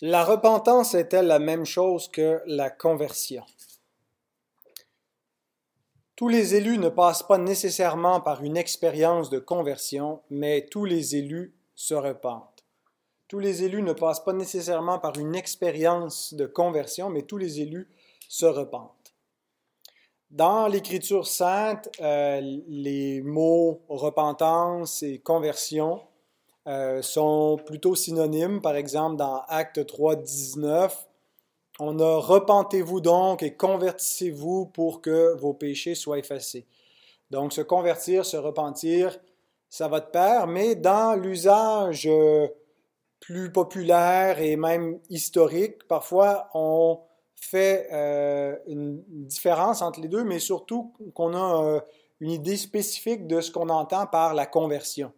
La 0.00 0.24
repentance 0.24 0.94
est-elle 0.94 1.26
la 1.26 1.40
même 1.40 1.64
chose 1.64 2.06
que 2.06 2.40
la 2.46 2.70
conversion? 2.70 3.42
Tous 6.14 6.28
les 6.28 6.54
élus 6.54 6.78
ne 6.78 6.88
passent 6.88 7.24
pas 7.24 7.36
nécessairement 7.36 8.20
par 8.20 8.44
une 8.44 8.56
expérience 8.56 9.28
de 9.28 9.40
conversion, 9.40 10.22
mais 10.30 10.68
tous 10.70 10.84
les 10.84 11.16
élus 11.16 11.52
se 11.74 11.94
repentent. 11.94 12.64
Tous 13.26 13.40
les 13.40 13.64
élus 13.64 13.82
ne 13.82 13.92
passent 13.92 14.22
pas 14.22 14.32
nécessairement 14.32 15.00
par 15.00 15.18
une 15.18 15.34
expérience 15.34 16.32
de 16.32 16.46
conversion, 16.46 17.10
mais 17.10 17.22
tous 17.22 17.38
les 17.38 17.60
élus 17.60 17.88
se 18.28 18.46
repentent. 18.46 19.14
Dans 20.30 20.68
l'Écriture 20.68 21.26
sainte, 21.26 21.88
euh, 22.00 22.40
les 22.68 23.20
mots 23.22 23.82
repentance 23.88 25.02
et 25.02 25.18
conversion 25.18 26.02
euh, 26.68 27.00
sont 27.00 27.58
plutôt 27.64 27.94
synonymes. 27.94 28.60
Par 28.60 28.76
exemple, 28.76 29.16
dans 29.16 29.40
Acte 29.48 29.86
3, 29.86 30.16
19, 30.16 31.08
on 31.80 31.98
a 31.98 32.18
repentez-vous 32.18 33.00
donc 33.00 33.42
et 33.42 33.56
convertissez-vous 33.56 34.66
pour 34.66 35.00
que 35.00 35.34
vos 35.38 35.54
péchés 35.54 35.94
soient 35.94 36.18
effacés. 36.18 36.66
Donc, 37.30 37.54
se 37.54 37.62
convertir, 37.62 38.26
se 38.26 38.36
repentir, 38.36 39.18
ça 39.70 39.88
va 39.88 40.00
de 40.00 40.10
pair, 40.10 40.46
mais 40.46 40.74
dans 40.74 41.18
l'usage 41.18 42.06
euh, 42.06 42.48
plus 43.18 43.50
populaire 43.50 44.38
et 44.38 44.56
même 44.56 45.00
historique, 45.08 45.88
parfois 45.88 46.50
on 46.52 47.00
fait 47.34 47.88
euh, 47.92 48.56
une 48.66 49.02
différence 49.08 49.80
entre 49.80 50.00
les 50.00 50.08
deux, 50.08 50.24
mais 50.24 50.38
surtout 50.38 50.92
qu'on 51.14 51.34
a 51.34 51.82
une 52.20 52.30
idée 52.30 52.56
spécifique 52.56 53.26
de 53.26 53.40
ce 53.40 53.50
qu'on 53.50 53.70
entend 53.70 54.06
par 54.06 54.34
la 54.34 54.44
conversion. 54.44 55.12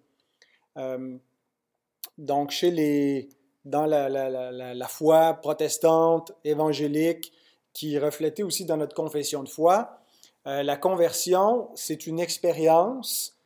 Donc, 2.19 2.50
chez 2.50 2.70
les, 2.70 3.28
dans 3.64 3.87
la, 3.87 4.88
foi 4.88 5.34
protestante, 5.34 6.33
évangélique, 6.45 7.33
qui 7.73 7.98
reflétait 7.98 8.42
aussi 8.42 8.64
dans 8.64 8.77
notre 8.77 8.94
confession 8.94 9.42
de 9.42 9.48
foi, 9.48 10.00
euh, 10.47 10.62
la 10.62 10.77
conversion, 10.77 11.69
c'est 11.75 12.06
une 12.06 12.19
expérience 12.19 13.36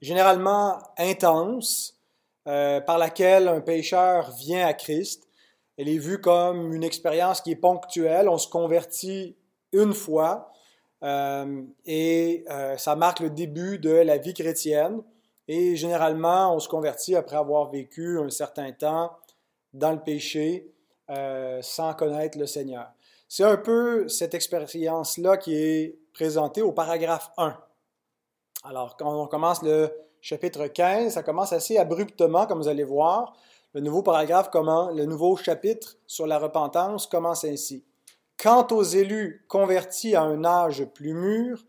généralement 0.00 0.78
intense 0.98 2.00
euh, 2.48 2.80
par 2.80 2.98
laquelle 2.98 3.48
un 3.48 3.60
pécheur 3.60 4.30
vient 4.32 4.66
à 4.66 4.72
Christ. 4.72 5.28
Elle 5.76 5.88
est 5.88 5.98
vue 5.98 6.20
comme 6.20 6.72
une 6.72 6.84
expérience 6.84 7.40
qui 7.40 7.52
est 7.52 7.56
ponctuelle. 7.56 8.28
On 8.28 8.38
se 8.38 8.48
convertit 8.48 9.36
une 9.72 9.92
fois 9.92 10.52
euh, 11.02 11.62
et 11.84 12.44
ça 12.76 12.96
marque 12.96 13.20
le 13.20 13.30
début 13.30 13.78
de 13.78 13.90
la 13.90 14.16
vie 14.18 14.34
chrétienne. 14.34 15.02
Et 15.48 15.76
généralement, 15.76 16.54
on 16.54 16.58
se 16.58 16.68
convertit 16.68 17.16
après 17.16 17.36
avoir 17.36 17.70
vécu 17.70 18.18
un 18.18 18.30
certain 18.30 18.72
temps 18.72 19.12
dans 19.72 19.92
le 19.92 20.00
péché 20.00 20.72
euh, 21.10 21.60
sans 21.60 21.92
connaître 21.94 22.38
le 22.38 22.46
Seigneur. 22.46 22.90
C'est 23.28 23.44
un 23.44 23.56
peu 23.56 24.08
cette 24.08 24.34
expérience-là 24.34 25.36
qui 25.36 25.54
est 25.54 25.98
présentée 26.12 26.62
au 26.62 26.72
paragraphe 26.72 27.30
1. 27.36 27.56
Alors, 28.64 28.96
quand 28.96 29.22
on 29.22 29.26
commence 29.26 29.62
le 29.62 29.90
chapitre 30.20 30.66
15, 30.66 31.12
ça 31.12 31.22
commence 31.22 31.52
assez 31.52 31.76
abruptement, 31.76 32.46
comme 32.46 32.58
vous 32.58 32.68
allez 32.68 32.84
voir. 32.84 33.34
Le 33.74 33.80
nouveau 33.80 34.02
paragraphe, 34.02 34.48
le 34.54 35.04
nouveau 35.04 35.36
chapitre 35.36 35.96
sur 36.06 36.26
la 36.26 36.38
repentance 36.38 37.06
commence 37.06 37.44
ainsi. 37.44 37.84
Quant 38.40 38.66
aux 38.70 38.82
élus 38.82 39.44
convertis 39.48 40.14
à 40.14 40.22
un 40.22 40.44
âge 40.44 40.84
plus 40.94 41.12
mûr, 41.12 41.62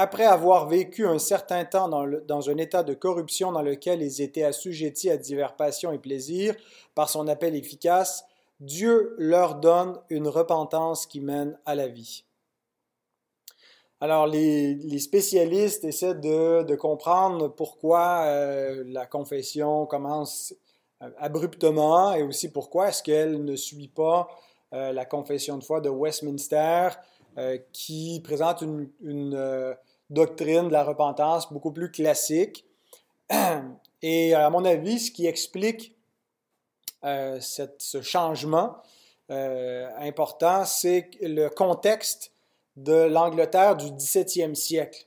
après 0.00 0.24
avoir 0.24 0.66
vécu 0.66 1.06
un 1.06 1.18
certain 1.18 1.66
temps 1.66 1.86
dans, 1.88 2.48
un 2.50 2.56
état 2.56 2.82
de 2.82 2.94
corruption 2.94 3.52
dans 3.52 3.60
lequel 3.60 4.00
ils 4.00 4.22
étaient 4.22 4.44
assujettis 4.44 5.10
à 5.10 5.18
divers 5.18 5.56
passions 5.56 5.92
et 5.92 5.98
plaisirs, 5.98 6.54
par 6.94 7.10
son 7.10 7.28
appel 7.28 7.54
efficace, 7.54 8.24
Dieu 8.60 9.14
leur 9.18 9.56
donne 9.56 10.00
une 10.08 10.26
repentance 10.26 11.04
qui 11.04 11.20
mène 11.20 11.58
à 11.66 11.74
la 11.74 11.86
vie. 11.86 12.24
Alors, 14.00 14.26
les, 14.26 14.98
spécialistes 14.98 15.84
essaient 15.84 16.14
de, 16.14 16.74
comprendre 16.76 17.48
pourquoi 17.48 18.22
euh, 18.24 18.82
la 18.86 19.04
confession 19.04 19.84
commence 19.84 20.54
euh, 21.02 21.10
abruptement 21.18 22.14
et 22.14 22.22
aussi 22.22 22.50
pourquoi 22.50 22.88
est-ce 22.88 23.02
qu'elle 23.02 23.44
ne 23.44 23.54
suit 23.54 23.88
pas 23.88 24.28
euh, 24.72 24.94
la 24.94 25.04
confession 25.04 25.58
de 25.58 25.64
foi 25.64 25.82
de 25.82 25.90
Westminster 25.90 26.88
qui 27.72 28.20
présente 28.24 28.60
une, 28.60 28.90
doctrine 30.10 30.68
de 30.68 30.72
la 30.72 30.84
repentance 30.84 31.52
beaucoup 31.52 31.72
plus 31.72 31.90
classique. 31.90 32.66
Et 34.02 34.34
à 34.34 34.50
mon 34.50 34.64
avis, 34.64 34.98
ce 34.98 35.10
qui 35.10 35.26
explique 35.26 35.96
euh, 37.04 37.38
ce 37.40 38.02
changement 38.02 38.76
important, 39.28 40.64
c'est 40.64 41.08
le 41.22 41.48
contexte 41.48 42.32
de 42.76 42.92
l'Angleterre 42.92 43.76
du 43.76 43.86
17e 43.86 44.56
siècle. 44.56 45.06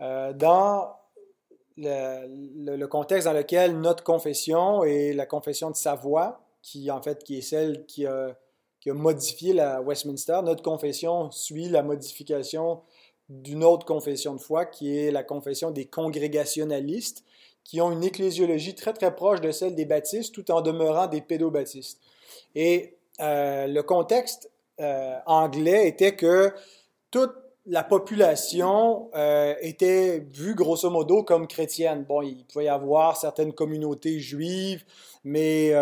dans 0.00 0.94
le, 1.76 2.86
contexte 2.86 3.26
dans 3.26 3.32
lequel 3.32 3.80
notre 3.80 4.04
confession 4.04 4.84
et 4.84 5.12
la 5.12 5.26
confession 5.26 5.70
de 5.70 5.76
Savoie, 5.76 6.40
qui 6.62 6.90
en 6.90 7.02
fait 7.02 7.28
est 7.30 7.40
celle 7.40 7.86
qui 7.86 8.06
a 8.06 8.36
modifié 8.86 9.52
la 9.52 9.80
Westminster. 9.80 10.40
Notre 10.42 10.62
confession 10.62 11.30
suit 11.30 11.68
la 11.68 11.82
modification 11.82 12.82
d'une 13.40 13.64
autre 13.64 13.86
confession 13.86 14.34
de 14.34 14.40
foi, 14.40 14.66
qui 14.66 14.98
est 14.98 15.10
la 15.10 15.22
confession 15.22 15.70
des 15.70 15.86
congrégationalistes, 15.86 17.24
qui 17.64 17.80
ont 17.80 17.90
une 17.90 18.04
ecclésiologie 18.04 18.74
très 18.74 18.92
très 18.92 19.14
proche 19.14 19.40
de 19.40 19.50
celle 19.50 19.74
des 19.74 19.84
baptistes, 19.84 20.34
tout 20.34 20.50
en 20.50 20.60
demeurant 20.60 21.06
des 21.06 21.20
pédobaptistes. 21.20 22.00
Et 22.54 22.96
euh, 23.20 23.66
le 23.66 23.82
contexte 23.82 24.50
euh, 24.80 25.16
anglais 25.26 25.88
était 25.88 26.16
que 26.16 26.52
toute 27.10 27.32
la 27.66 27.84
population 27.84 29.10
euh, 29.14 29.54
était 29.60 30.26
vue 30.32 30.54
grosso 30.54 30.90
modo 30.90 31.22
comme 31.22 31.46
chrétienne. 31.46 32.04
Bon, 32.04 32.20
il 32.22 32.44
pouvait 32.46 32.64
y 32.64 32.68
avoir 32.68 33.16
certaines 33.16 33.52
communautés 33.52 34.18
juives, 34.18 34.84
mais 35.22 35.72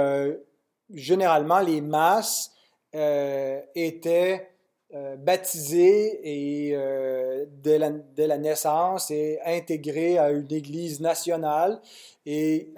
généralement 0.92 1.60
les 1.60 1.80
masses 1.80 2.52
était 2.92 4.50
euh, 4.94 5.16
baptisé 5.16 6.20
et 6.22 6.70
euh, 6.74 7.46
dès, 7.48 7.78
la, 7.78 8.38
naissance 8.38 9.10
et 9.10 9.38
intégré 9.44 10.18
à 10.18 10.30
une 10.30 10.52
église 10.52 11.00
nationale 11.00 11.80
et 12.26 12.72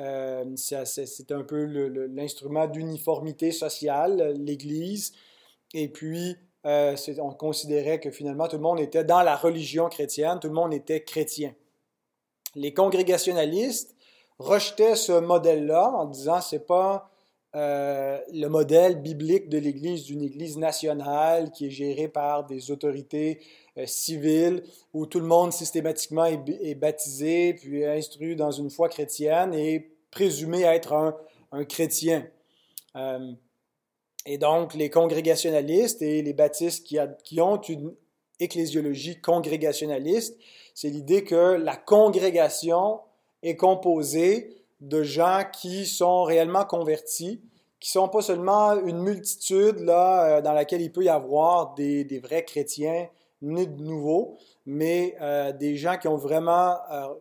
c'est 0.57 1.33
un 1.33 1.43
peu 1.43 1.65
l'instrument 2.07 2.67
d'uniformité 2.67 3.51
sociale, 3.51 4.35
l'église. 4.39 5.13
Et 5.75 5.89
puis, 5.89 6.37
on 6.65 7.33
considérait 7.39 7.99
que 7.99 8.11
finalement 8.11 8.47
tout 8.47 8.57
le 8.57 8.63
monde 8.63 8.81
était 8.81 9.05
dans 9.05 9.23
la 9.23 9.35
religion 9.35 9.89
chrétienne, 9.89 10.39
tout 10.41 10.49
le 10.49 10.55
monde 10.55 10.73
était 10.75 11.03
chrétien. 11.03 11.55
Les 12.55 12.75
congrégationalistes 12.75 13.97
rejetaient 14.39 14.97
ce 14.97 15.13
modèle-là 15.13 15.91
en 15.91 16.07
disant 16.07 16.41
c'est 16.41 16.67
pas 16.67 17.12
euh, 17.55 18.19
le 18.33 18.47
modèle 18.49 19.03
biblique 19.03 19.51
de 19.51 19.59
l'Église, 19.59 20.05
d'une 20.05 20.23
Église 20.23 20.57
nationale 20.57 21.51
qui 21.51 21.67
est 21.67 21.71
gérée 21.71 22.09
par 22.09 22.47
des 22.47 22.71
autorités 22.71 23.41
euh, 23.77 23.85
civiles, 23.85 24.63
où 24.95 25.05
tout 25.05 25.21
le 25.21 25.27
monde 25.27 25.53
systématiquement 25.53 26.25
est, 26.25 26.75
baptisé, 26.75 27.53
puis 27.55 27.85
instruit 27.85 28.37
dans 28.37 28.51
une 28.51 28.71
foi 28.71 28.89
chrétienne 28.89 29.53
et 29.53 29.91
présumé 30.11 30.63
être 30.63 30.95
un, 30.95 31.15
un 31.53 31.65
chrétien. 31.67 32.27
Euh, 32.97 33.33
et 34.25 34.39
donc, 34.39 34.73
les 34.73 34.89
congrégationalistes 34.89 36.01
et 36.01 36.23
les 36.23 36.33
baptistes 36.33 36.87
qui, 36.87 36.97
qui 37.23 37.41
ont 37.43 37.61
une 37.61 37.95
ecclésiologie 38.41 39.21
congrégationaliste, 39.21 40.39
c'est 40.75 40.89
l'idée 40.89 41.23
que 41.23 41.57
la 41.57 41.77
congrégation 41.77 43.01
est 43.43 43.57
composée 43.57 44.62
de 44.83 45.05
gens 45.05 45.45
qui 45.53 45.87
sont 45.87 46.25
réellement 46.25 46.65
convertis, 46.65 47.41
qui 47.79 47.91
sont 47.91 48.09
pas 48.09 48.21
seulement 48.21 48.75
une 48.85 48.99
multitude 48.99 49.79
là, 49.79 50.25
euh, 50.25 50.43
dans 50.43 50.53
laquelle 50.53 50.83
il 50.83 50.93
peut 50.93 51.05
y 51.05 51.09
avoir 51.09 51.75
des, 51.75 52.21
vrais 52.23 52.45
chrétiens 52.45 53.09
nés 53.41 53.67
de 53.67 53.83
nouveau, 53.83 54.37
mais 54.67 55.17
euh, 55.21 55.53
des 55.53 55.77
gens 55.77 55.97
qui 55.99 56.09
ont 56.09 56.17
vraiment, 56.17 56.79
euh, 56.91 57.15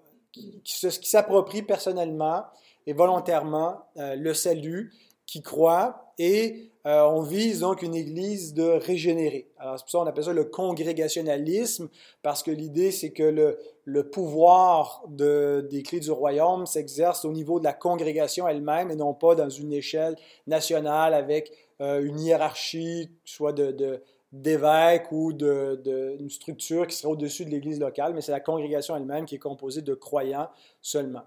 qui 0.64 1.08
s'approprient 1.08 1.62
personnellement 1.62 2.46
et 2.88 2.94
volontairement 2.94 3.86
le 3.96 4.34
salut, 4.34 4.92
qui 5.28 5.42
croient 5.42 6.11
et 6.22 6.70
euh, 6.86 7.02
on 7.02 7.24
vise 7.24 7.62
donc 7.62 7.82
une 7.82 7.96
église 7.96 8.54
de 8.54 8.64
régénérés. 8.64 9.48
Alors 9.58 9.80
c'est 9.80 9.84
pour 9.84 9.92
ça 9.92 9.98
qu'on 10.00 10.06
appelle 10.06 10.24
ça 10.24 10.34
le 10.34 10.46
congrégationalisme, 10.46 11.90
parce 12.22 12.44
que 12.44 12.52
l'idée 12.52 12.92
c'est 12.92 13.10
que 13.10 13.58
le, 13.86 14.10
pouvoir 14.10 15.04
de, 15.08 15.68
des 15.70 15.82
clés 15.82 16.00
du 16.00 16.12
royaume 16.12 16.68
s'exerce 16.68 17.26
au 17.26 17.32
niveau 17.32 17.60
de 17.60 17.64
la 17.64 17.74
congrégation 17.74 18.48
elle-même 18.48 18.92
et 18.92 18.96
non 18.96 19.16
pas 19.16 19.34
dans 19.34 19.50
une 19.50 19.74
échelle 19.74 20.16
nationale 20.46 21.16
avec 21.16 21.52
euh, 21.82 22.06
une 22.06 22.20
hiérarchie, 22.20 23.10
soit 23.26 23.54
de, 23.54 24.04
d'évêques 24.32 25.12
ou 25.12 25.34
d'une 25.34 25.82
de, 25.82 26.30
structure 26.30 26.86
qui 26.86 26.96
serait 26.96 27.12
au-dessus 27.12 27.46
de 27.46 27.50
l'Église 27.50 27.80
locale, 27.80 28.14
mais 28.14 28.22
c'est 28.22 28.32
la 28.32 28.40
congrégation 28.40 28.96
elle-même 28.96 29.26
qui 29.26 29.36
est 29.36 29.40
composée 29.40 29.82
de 29.82 29.96
croyants 29.96 30.50
seulement. 30.82 31.24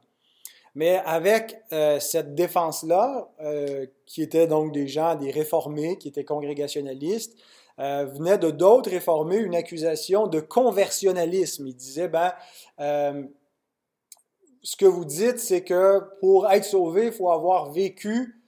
Mais 0.75 1.01
avec 1.05 1.63
euh, 1.73 2.01
cette 2.01 2.35
défense-là, 2.35 3.29
euh, 3.41 3.87
qui 4.07 4.23
était 4.23 4.47
donc 4.47 4.73
des 4.73 4.89
gens, 4.89 5.15
des 5.15 5.31
réformés, 5.31 5.99
qui 5.99 6.09
étaient 6.09 6.25
congrégationalistes, 6.25 7.37
euh, 7.79 8.07
venait 8.07 8.39
de 8.39 8.51
d'autres 8.51 8.91
réformés 8.91 9.37
une 9.37 9.55
accusation 9.55 10.27
de 10.27 10.41
conversionnalisme. 10.41 11.67
Ils 11.67 11.77
disaient, 11.77 12.09
ben, 12.09 12.33
ce 12.79 14.77
que 14.77 14.87
vous 14.87 15.05
dites, 15.05 15.39
c'est 15.39 15.63
que 15.63 16.01
pour 16.21 16.51
être 16.51 16.65
sauvé, 16.65 17.07
il 17.07 17.13
faut 17.13 17.31
avoir 17.31 17.71
vécu 17.71 18.41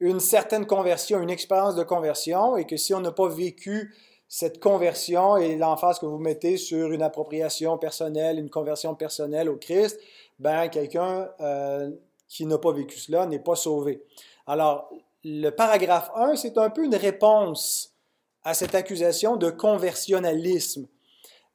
une 0.00 0.20
certaine 0.20 0.66
conversion, 0.66 1.20
une 1.20 1.30
expérience 1.30 1.76
de 1.76 1.84
conversion, 1.84 2.56
et 2.56 2.66
que 2.66 2.76
si 2.76 2.92
on 2.92 3.00
n'a 3.00 3.12
pas 3.12 3.28
vécu 3.28 3.94
cette 4.28 4.58
conversion 4.58 5.36
et 5.36 5.56
l'emphase 5.56 5.98
que 5.98 6.06
vous 6.06 6.18
mettez 6.18 6.56
sur 6.56 6.90
une 6.90 7.02
appropriation 7.02 7.78
personnelle, 7.78 8.38
une 8.38 8.50
conversion 8.50 8.94
personnelle 8.94 9.48
au 9.48 9.56
Christ, 9.56 10.00
ben 10.38 10.68
quelqu'un 10.68 11.30
euh, 11.40 11.90
qui 12.28 12.46
n'a 12.46 12.58
pas 12.58 12.72
vécu 12.72 12.98
cela 12.98 13.26
n'est 13.26 13.38
pas 13.38 13.56
sauvé. 13.56 14.02
Alors, 14.46 14.90
le 15.24 15.50
paragraphe 15.50 16.10
1, 16.14 16.36
c'est 16.36 16.58
un 16.58 16.70
peu 16.70 16.84
une 16.84 16.96
réponse 16.96 17.94
à 18.42 18.52
cette 18.52 18.74
accusation 18.74 19.36
de 19.36 19.50
conversionnalisme, 19.50 20.86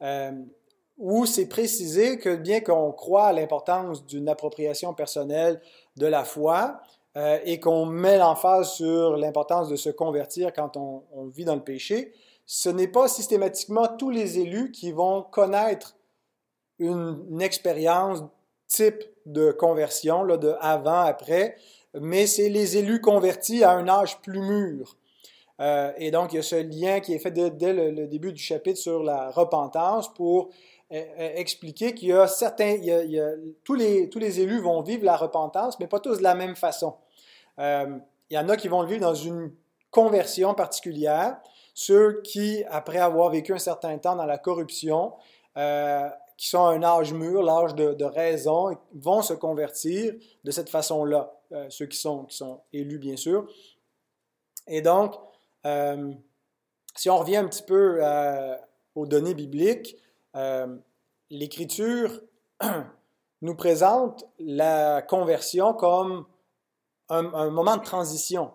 euh, 0.02 0.32
où 0.98 1.26
c'est 1.26 1.48
précisé 1.48 2.18
que 2.18 2.36
bien 2.36 2.62
qu'on 2.62 2.92
croit 2.92 3.28
à 3.28 3.34
l'importance 3.34 4.06
d'une 4.06 4.28
appropriation 4.28 4.94
personnelle 4.94 5.62
de 5.98 6.08
la 6.08 6.24
foi, 6.24 6.82
euh, 7.18 7.40
et 7.44 7.60
qu'on 7.60 7.86
met 7.86 8.18
l'emphase 8.20 8.74
sur 8.74 9.18
l'importance 9.18 9.68
de 9.68 9.76
se 9.76 9.90
convertir 9.90 10.54
quand 10.54 10.78
on, 10.78 11.04
vit 11.34 11.44
dans 11.44 11.56
le 11.56 11.64
péché, 11.64 12.14
ce 12.46 12.70
n'est 12.70 12.88
pas 12.88 13.08
systématiquement 13.08 13.88
tous 13.88 14.12
les 14.12 14.38
élus 14.38 14.72
qui 14.72 14.92
vont 14.92 15.24
connaître 15.24 15.98
une, 16.78 17.42
expérience 17.42 18.24
type 18.70 19.04
de 19.26 19.52
conversion, 19.52 20.24
là, 20.24 20.38
de 20.38 20.56
avant, 20.62 21.02
après, 21.02 21.58
mais 22.00 22.26
c'est 22.26 22.48
les 22.48 22.78
élus 22.78 23.02
convertis 23.02 23.64
à 23.64 23.72
un 23.72 23.88
âge 23.90 24.22
plus 24.22 24.40
mûr. 24.40 24.96
Euh, 25.60 25.92
et 25.98 26.12
donc, 26.12 26.32
il 26.32 26.38
y 26.38 26.40
a 26.40 26.44
ce 26.44 26.56
lien 26.56 27.02
qui 27.02 27.14
est 27.14 27.20
fait 27.20 27.32
dès, 27.32 27.74
le, 27.74 28.08
début 28.08 28.32
du 28.32 28.42
chapitre 28.42 28.80
sur 28.80 29.04
la 29.04 29.30
repentance 29.32 30.14
pour 30.14 30.50
euh, 30.94 31.04
expliquer 31.36 31.94
qu'il 31.94 32.10
y 32.10 32.14
a 32.14 32.28
certains, 32.28 32.78
tous, 33.66 33.76
les, 33.76 34.40
élus 34.40 34.62
vont 34.62 34.82
vivre 34.82 35.04
la 35.04 35.18
repentance, 35.18 35.80
mais 35.80 35.88
pas 35.88 36.00
tous 36.00 36.20
de 36.20 36.24
la 36.24 36.36
même 36.36 36.56
façon. 36.56 36.96
Euh, 37.60 37.98
il 38.30 38.36
y 38.36 38.38
en 38.38 38.48
a 38.48 38.56
qui 38.56 38.68
vont 38.68 38.82
le 38.84 38.88
vivre 38.88 39.02
dans 39.02 39.16
une 39.16 39.52
conversion 39.92 40.54
particulière, 40.54 41.38
ceux 41.74 42.22
qui, 42.24 42.64
après 42.70 43.00
avoir 43.00 43.30
vécu 43.30 43.54
un 43.54 43.60
certain 43.60 43.98
temps 43.98 44.16
dans 44.16 44.26
la 44.26 44.38
corruption, 44.38 45.14
euh, 45.58 46.08
qui 46.40 46.48
sont 46.48 46.64
à 46.64 46.72
un 46.72 46.84
âge 46.84 47.12
mûr, 47.12 47.44
l'âge 47.44 47.76
de, 47.76 48.06
raison, 48.06 48.78
vont 48.94 49.22
se 49.22 49.34
convertir 49.34 50.14
de 50.46 50.52
cette 50.52 50.70
façon-là, 50.70 51.34
euh, 51.52 51.66
ceux 51.70 51.86
qui 51.86 51.98
sont, 51.98 52.24
qui 52.24 52.38
sont 52.38 52.62
élus, 52.72 52.98
bien 52.98 53.18
sûr. 53.18 53.46
Et 54.66 54.82
donc, 54.82 55.16
si 56.96 57.10
on 57.10 57.18
revient 57.18 57.38
un 57.38 57.48
petit 57.48 57.64
peu 57.64 58.02
aux 58.96 59.06
données 59.06 59.34
bibliques, 59.34 59.98
l'Écriture 61.30 62.22
nous 63.42 63.56
présente 63.56 64.26
la 64.40 65.02
conversion 65.02 65.74
comme 65.74 66.26
un, 67.10 67.50
moment 67.50 67.78
de 67.78 67.84
transition, 67.84 68.52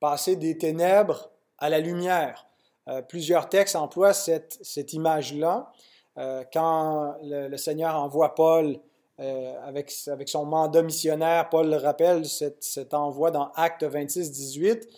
passer 0.00 0.36
des 0.36 0.56
ténèbres 0.56 1.30
à 1.58 1.68
la 1.68 1.80
lumière. 1.80 2.46
Euh, 2.88 3.02
plusieurs 3.02 3.48
textes 3.48 3.76
emploient 3.76 4.14
cette, 4.14 4.58
cette 4.62 4.92
image-là. 4.92 5.72
Euh, 6.18 6.42
quand 6.52 7.14
le, 7.22 7.56
Seigneur 7.56 7.94
envoie 7.96 8.34
Paul 8.34 8.78
euh, 9.20 9.54
avec, 9.64 9.90
son 9.90 10.44
mandat 10.44 10.82
missionnaire, 10.82 11.48
Paul 11.48 11.70
le 11.70 11.76
rappelle 11.76 12.26
cet, 12.26 12.62
cet 12.62 12.92
envoi 12.92 13.30
dans 13.30 13.52
Acte 13.54 13.84
26, 13.84 14.32
18. 14.32 14.88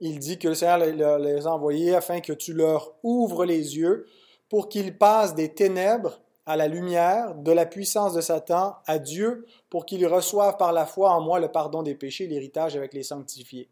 Il 0.00 0.18
dit 0.18 0.38
que 0.38 0.48
le 0.48 0.54
Seigneur 0.54 1.18
les 1.18 1.46
a 1.46 1.52
envoyés 1.52 1.94
afin 1.94 2.20
que 2.20 2.32
tu 2.32 2.52
leur 2.52 2.94
ouvres 3.02 3.44
les 3.44 3.76
yeux 3.76 4.06
pour 4.48 4.68
qu'ils 4.68 4.96
passent 4.96 5.34
des 5.34 5.54
ténèbres 5.54 6.20
à 6.44 6.56
la 6.56 6.68
lumière 6.68 7.34
de 7.36 7.52
la 7.52 7.66
puissance 7.66 8.14
de 8.14 8.20
Satan 8.20 8.74
à 8.86 8.98
Dieu 8.98 9.46
pour 9.70 9.86
qu'ils 9.86 10.06
reçoivent 10.06 10.56
par 10.56 10.72
la 10.72 10.86
foi 10.86 11.10
en 11.10 11.20
moi 11.20 11.38
le 11.38 11.48
pardon 11.48 11.82
des 11.82 11.94
péchés, 11.94 12.26
l'héritage 12.26 12.76
avec 12.76 12.94
les 12.94 13.04
sanctifiés. 13.04 13.68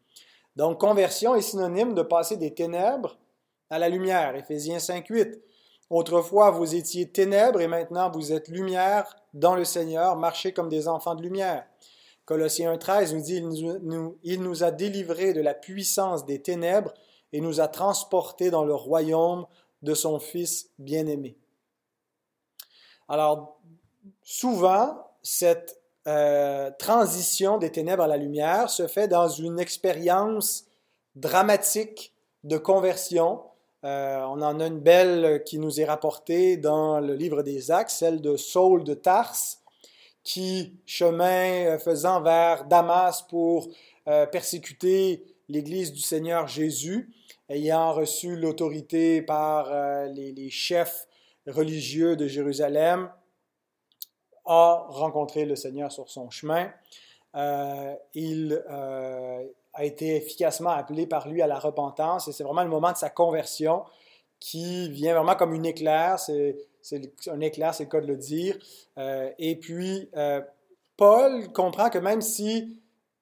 Donc, 0.56 0.80
conversion 0.80 1.34
est 1.34 1.42
synonyme 1.42 1.94
de 1.94 2.02
passer 2.02 2.36
des 2.36 2.54
ténèbres 2.54 3.18
à 3.70 3.78
la 3.78 3.88
lumière. 3.88 4.36
Éphésiens 4.36 4.78
5, 4.78 5.06
8. 5.08 5.40
Autrefois, 5.90 6.52
vous 6.52 6.74
étiez 6.76 7.08
ténèbres 7.10 7.60
et 7.60 7.66
maintenant 7.66 8.10
vous 8.10 8.32
êtes 8.32 8.48
lumière 8.48 9.16
dans 9.34 9.56
le 9.56 9.64
Seigneur, 9.64 10.16
marchez 10.16 10.52
comme 10.52 10.68
des 10.68 10.86
enfants 10.86 11.16
de 11.16 11.22
lumière. 11.22 11.66
Colossiens 12.24 12.78
13 12.78 13.14
nous 13.14 13.20
dit, 13.20 13.36
il 13.36 13.48
nous, 13.48 14.16
il 14.22 14.40
nous 14.40 14.62
a 14.62 14.70
délivrés 14.70 15.32
de 15.32 15.40
la 15.40 15.52
puissance 15.52 16.24
des 16.24 16.40
ténèbres 16.40 16.94
et 17.32 17.40
nous 17.40 17.60
a 17.60 17.66
transportés 17.66 18.50
dans 18.50 18.64
le 18.64 18.74
royaume 18.74 19.46
de 19.82 19.94
son 19.94 20.20
Fils 20.20 20.70
bien-aimé. 20.78 21.36
Alors, 23.08 23.60
souvent, 24.22 25.08
cette 25.22 25.80
euh, 26.06 26.70
transition 26.78 27.58
des 27.58 27.72
ténèbres 27.72 28.04
à 28.04 28.06
la 28.06 28.16
lumière 28.16 28.70
se 28.70 28.86
fait 28.86 29.08
dans 29.08 29.28
une 29.28 29.58
expérience 29.58 30.66
dramatique 31.16 32.14
de 32.44 32.56
conversion. 32.56 33.42
Euh, 33.84 34.20
on 34.24 34.42
en 34.42 34.60
a 34.60 34.66
une 34.66 34.80
belle 34.80 35.42
qui 35.44 35.58
nous 35.58 35.80
est 35.80 35.84
rapportée 35.84 36.56
dans 36.56 37.00
le 37.00 37.14
livre 37.14 37.42
des 37.42 37.70
Actes, 37.70 37.90
celle 37.90 38.20
de 38.20 38.36
Saul 38.36 38.84
de 38.84 38.94
Tarse, 38.94 39.62
qui, 40.22 40.74
chemin 40.84 41.78
faisant 41.78 42.20
vers 42.20 42.64
Damas 42.66 43.22
pour 43.22 43.68
euh, 44.06 44.26
persécuter 44.26 45.24
l'Église 45.48 45.92
du 45.92 46.00
Seigneur 46.00 46.46
Jésus, 46.46 47.10
ayant 47.48 47.92
reçu 47.92 48.36
l'autorité 48.36 49.22
par 49.22 49.72
les, 50.08 50.50
chefs 50.50 51.08
religieux 51.46 52.16
de 52.16 52.28
Jérusalem, 52.28 53.10
a 54.44 54.86
rencontré 54.88 55.44
le 55.44 55.56
Seigneur 55.56 55.90
sur 55.90 56.08
son 56.10 56.30
chemin. 56.30 56.70
Euh, 57.36 57.94
il 58.14 58.62
euh, 58.68 59.46
a 59.74 59.84
été 59.84 60.16
efficacement 60.16 60.70
appelé 60.70 61.06
par 61.06 61.28
lui 61.28 61.42
à 61.42 61.46
la 61.46 61.58
repentance 61.58 62.28
et 62.28 62.32
c'est 62.32 62.44
vraiment 62.44 62.62
le 62.62 62.68
moment 62.68 62.92
de 62.92 62.96
sa 62.96 63.10
conversion 63.10 63.84
qui 64.40 64.90
vient 64.90 65.14
vraiment 65.14 65.34
comme 65.34 65.54
une 65.54 65.66
éclair. 65.66 66.18
C'est, 66.18 66.56
un 67.28 67.40
éclair, 67.40 67.74
c'est 67.74 67.84
le 67.84 67.90
cas 67.90 68.00
de 68.00 68.06
le 68.06 68.16
dire. 68.16 68.56
Euh, 68.98 69.30
et 69.38 69.56
puis, 69.56 70.10
Paul 70.96 71.52
comprend 71.52 71.90
que 71.90 71.98
même 71.98 72.22
si 72.22 72.80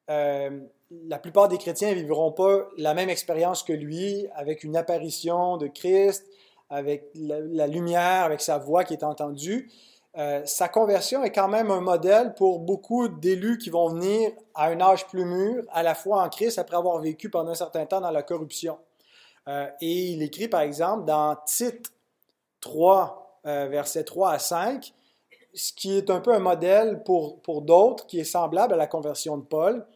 la 0.09 1.19
plupart 1.19 1.49
des 1.49 1.59
chrétiens 1.59 1.91
ne 1.91 1.95
vivront 1.95 2.33
pas 2.33 2.69
la 2.77 2.95
même 2.95 3.11
expérience 3.11 3.63
que 3.63 3.73
lui, 3.73 4.27
avec 4.35 4.65
une 4.65 4.77
apparition 4.77 5.57
de 5.57 5.67
Christ, 5.67 6.27
avec 6.71 7.11
la, 7.15 7.67
lumière, 7.67 8.25
avec 8.25 8.41
sa 8.41 8.59
voix 8.59 8.85
qui 8.85 8.95
est 8.95 9.05
entendue, 9.05 9.71
euh, 10.19 10.45
sa 10.47 10.69
conversion 10.69 11.23
est 11.23 11.31
quand 11.31 11.47
même 11.47 11.71
un 11.71 11.81
modèle 11.81 12.35
pour 12.35 12.59
beaucoup 12.59 13.07
d'élus 13.07 13.57
qui 13.59 13.71
vont 13.71 13.91
venir 13.91 14.33
à 14.53 14.67
un 14.67 14.81
âge 14.81 15.07
plus 15.07 15.25
mûr, 15.25 15.63
à 15.71 15.85
la 15.85 15.95
fois 15.95 16.25
en 16.25 16.29
Christ, 16.29 16.59
après 16.59 16.77
avoir 16.77 16.99
vécu 16.99 17.31
pendant 17.31 17.53
un 17.53 17.55
certain 17.55 17.87
temps 17.87 18.01
dans 18.01 18.11
la 18.11 18.25
corruption. 18.25 18.79
Euh, 19.47 19.69
et 19.81 20.11
il 20.11 20.23
écrit 20.23 20.49
par 20.49 20.63
exemple 20.63 21.05
dans 21.05 21.37
Tite 21.47 21.93
3, 22.61 23.41
euh, 23.47 23.69
versets 23.69 24.03
3 24.03 24.33
à 24.33 24.39
5, 24.41 24.93
ce 25.55 25.73
qui 25.73 25.97
est 25.97 26.11
un 26.11 26.21
peu 26.21 26.35
un 26.35 26.41
modèle 26.41 27.05
pour, 27.05 27.41
pour 27.41 27.63
d'autres, 27.63 28.07
qui 28.07 28.19
est 28.19 28.25
semblable 28.25 28.75
à 28.75 28.77
la 28.77 28.89
conversion 28.89 29.39
de 29.39 29.45
Paul. 29.45 29.87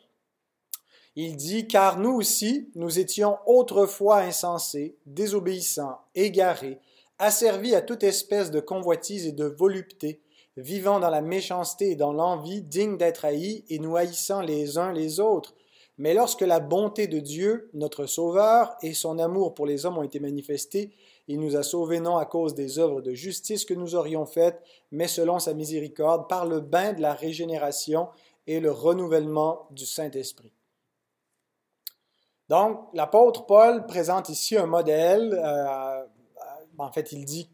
Il 1.16 1.36
dit, 1.36 1.66
car 1.66 1.98
nous 1.98 2.12
aussi, 2.12 2.70
nous 2.74 2.98
étions 2.98 3.38
autrefois 3.44 4.18
insensés, 4.18 4.96
désobéissants, 5.04 5.98
égarés, 6.14 6.80
asservis 7.22 7.76
à 7.76 7.82
toute 7.82 8.02
espèce 8.02 8.50
de 8.50 8.58
convoitise 8.58 9.28
et 9.28 9.32
de 9.32 9.44
volupté, 9.44 10.20
vivant 10.56 10.98
dans 10.98 11.08
la 11.08 11.22
méchanceté 11.22 11.92
et 11.92 11.96
dans 11.96 12.12
l'envie, 12.12 12.62
dignes 12.62 12.98
d'être 12.98 13.24
haïs 13.24 13.64
et 13.68 13.78
nous 13.78 13.96
haïssant 13.96 14.40
les 14.40 14.76
uns 14.76 14.92
les 14.92 15.20
autres. 15.20 15.54
Mais 15.98 16.14
lorsque 16.14 16.40
la 16.40 16.58
bonté 16.58 17.06
de 17.06 17.20
Dieu, 17.20 17.70
notre 17.74 18.06
Sauveur, 18.06 18.74
et 18.82 18.92
son 18.92 19.20
amour 19.20 19.54
pour 19.54 19.66
les 19.66 19.86
hommes 19.86 19.98
ont 19.98 20.02
été 20.02 20.18
manifestés, 20.18 20.90
il 21.28 21.38
nous 21.38 21.54
a 21.54 21.62
sauvés 21.62 22.00
non 22.00 22.16
à 22.16 22.26
cause 22.26 22.54
des 22.54 22.80
œuvres 22.80 23.00
de 23.00 23.12
justice 23.12 23.64
que 23.64 23.74
nous 23.74 23.94
aurions 23.94 24.26
faites, 24.26 24.60
mais 24.90 25.06
selon 25.06 25.38
sa 25.38 25.54
miséricorde, 25.54 26.28
par 26.28 26.44
le 26.44 26.58
bain 26.58 26.92
de 26.92 27.02
la 27.02 27.14
régénération 27.14 28.08
et 28.48 28.58
le 28.58 28.72
renouvellement 28.72 29.68
du 29.70 29.86
Saint-Esprit. 29.86 30.52
Donc, 32.48 32.80
l'apôtre 32.92 33.46
Paul 33.46 33.86
présente 33.86 34.28
ici 34.28 34.56
un 34.56 34.66
modèle. 34.66 35.40
Euh, 35.40 36.04
en 36.82 36.92
fait, 36.92 37.12
il 37.12 37.24
dit 37.24 37.48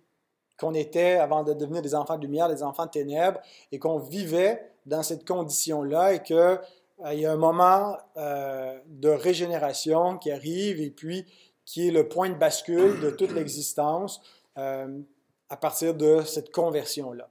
qu'on 0.59 0.75
était, 0.75 1.13
avant 1.13 1.45
de 1.45 1.53
devenir 1.53 1.83
des 1.83 1.95
enfants 1.95 2.17
de 2.17 2.23
lumière, 2.23 2.49
des 2.49 2.63
enfants 2.63 2.87
de 2.87 2.91
ténèbres, 2.91 3.41
et 3.71 3.79
qu'on 3.79 3.99
vivait 3.99 4.73
dans 4.87 5.03
cette 5.03 5.27
condition-là, 5.27 6.15
et 6.15 6.23
qu'il 6.23 6.37
euh, 6.37 7.15
y 7.15 7.27
a 7.27 7.33
un 7.33 7.37
moment 7.37 7.97
euh, 8.17 8.79
de 8.87 9.09
régénération 9.09 10.19
qui 10.19 10.31
arrive, 10.31 10.81
et 10.81 10.91
puis 10.91 11.27
qui 11.65 11.89
est 11.89 11.91
le 11.91 12.09
point 12.09 12.31
de 12.31 12.35
bascule 12.35 12.99
de 13.01 13.11
toute 13.11 13.31
l'existence 13.33 14.21
à 14.57 15.57
partir 15.57 15.95
de 15.95 16.23
cette 16.23 16.51
conversion-là. 16.51 17.29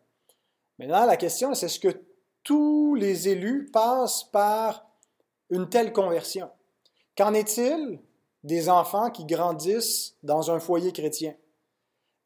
Maintenant, 0.79 1.05
la 1.05 1.17
question, 1.17 1.53
c'est 1.53 1.65
est-ce 1.65 1.79
que 1.79 2.01
tous 2.43 2.95
les 2.95 3.27
élus 3.27 3.69
passent 3.73 4.23
par 4.23 4.87
une 5.49 5.67
telle 5.67 5.91
conversion? 5.91 6.49
Qu'en 7.17 7.33
est-il 7.33 7.99
des 8.43 8.69
enfants 8.69 9.09
qui 9.09 9.25
grandissent 9.25 10.15
dans 10.23 10.51
un 10.51 10.59
foyer 10.59 10.93
chrétien? 10.93 11.35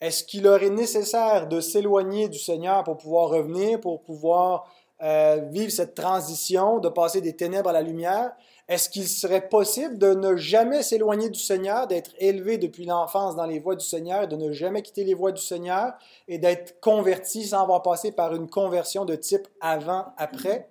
Est-ce 0.01 0.23
qu'il 0.23 0.43
leur 0.43 0.63
est 0.63 0.71
nécessaire 0.71 1.47
de 1.47 1.61
s'éloigner 1.61 2.27
du 2.27 2.39
Seigneur 2.39 2.83
pour 2.83 2.97
pouvoir 2.97 3.29
revenir, 3.29 3.79
pour 3.79 4.01
pouvoir 4.01 4.65
euh, 5.03 5.41
vivre 5.51 5.71
cette 5.71 5.93
transition, 5.93 6.79
de 6.79 6.89
passer 6.89 7.21
des 7.21 7.35
ténèbres 7.35 7.69
à 7.69 7.73
la 7.73 7.83
lumière? 7.83 8.31
Est-ce 8.67 8.89
qu'il 8.89 9.07
serait 9.07 9.47
possible 9.47 9.99
de 9.99 10.13
ne 10.13 10.35
jamais 10.37 10.81
s'éloigner 10.81 11.29
du 11.29 11.39
Seigneur, 11.39 11.85
d'être 11.85 12.11
élevé 12.17 12.57
depuis 12.57 12.85
l'enfance 12.85 13.35
dans 13.35 13.45
les 13.45 13.59
voies 13.59 13.75
du 13.75 13.85
Seigneur, 13.85 14.27
de 14.27 14.35
ne 14.35 14.51
jamais 14.51 14.81
quitter 14.81 15.03
les 15.03 15.13
voies 15.13 15.33
du 15.33 15.41
Seigneur 15.41 15.93
et 16.27 16.39
d'être 16.39 16.79
converti 16.79 17.45
sans 17.45 17.61
avoir 17.61 17.83
passé 17.83 18.11
par 18.11 18.33
une 18.33 18.49
conversion 18.49 19.05
de 19.05 19.15
type 19.15 19.47
avant-après? 19.59 20.69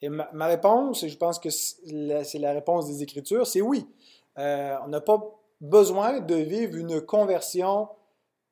Et 0.00 0.08
ma, 0.08 0.46
réponse, 0.46 1.02
et 1.02 1.08
je 1.08 1.16
pense 1.18 1.38
que 1.38 1.50
c'est 1.50 2.38
la 2.38 2.52
réponse 2.52 2.86
des 2.86 3.02
Écritures, 3.02 3.46
c'est 3.46 3.60
oui. 3.60 3.86
Euh, 4.38 4.76
on 4.84 4.88
n'a 4.88 5.00
pas 5.00 5.20
besoin 5.60 6.20
de 6.20 6.34
vivre 6.34 6.76
une 6.76 7.00
conversion 7.00 7.88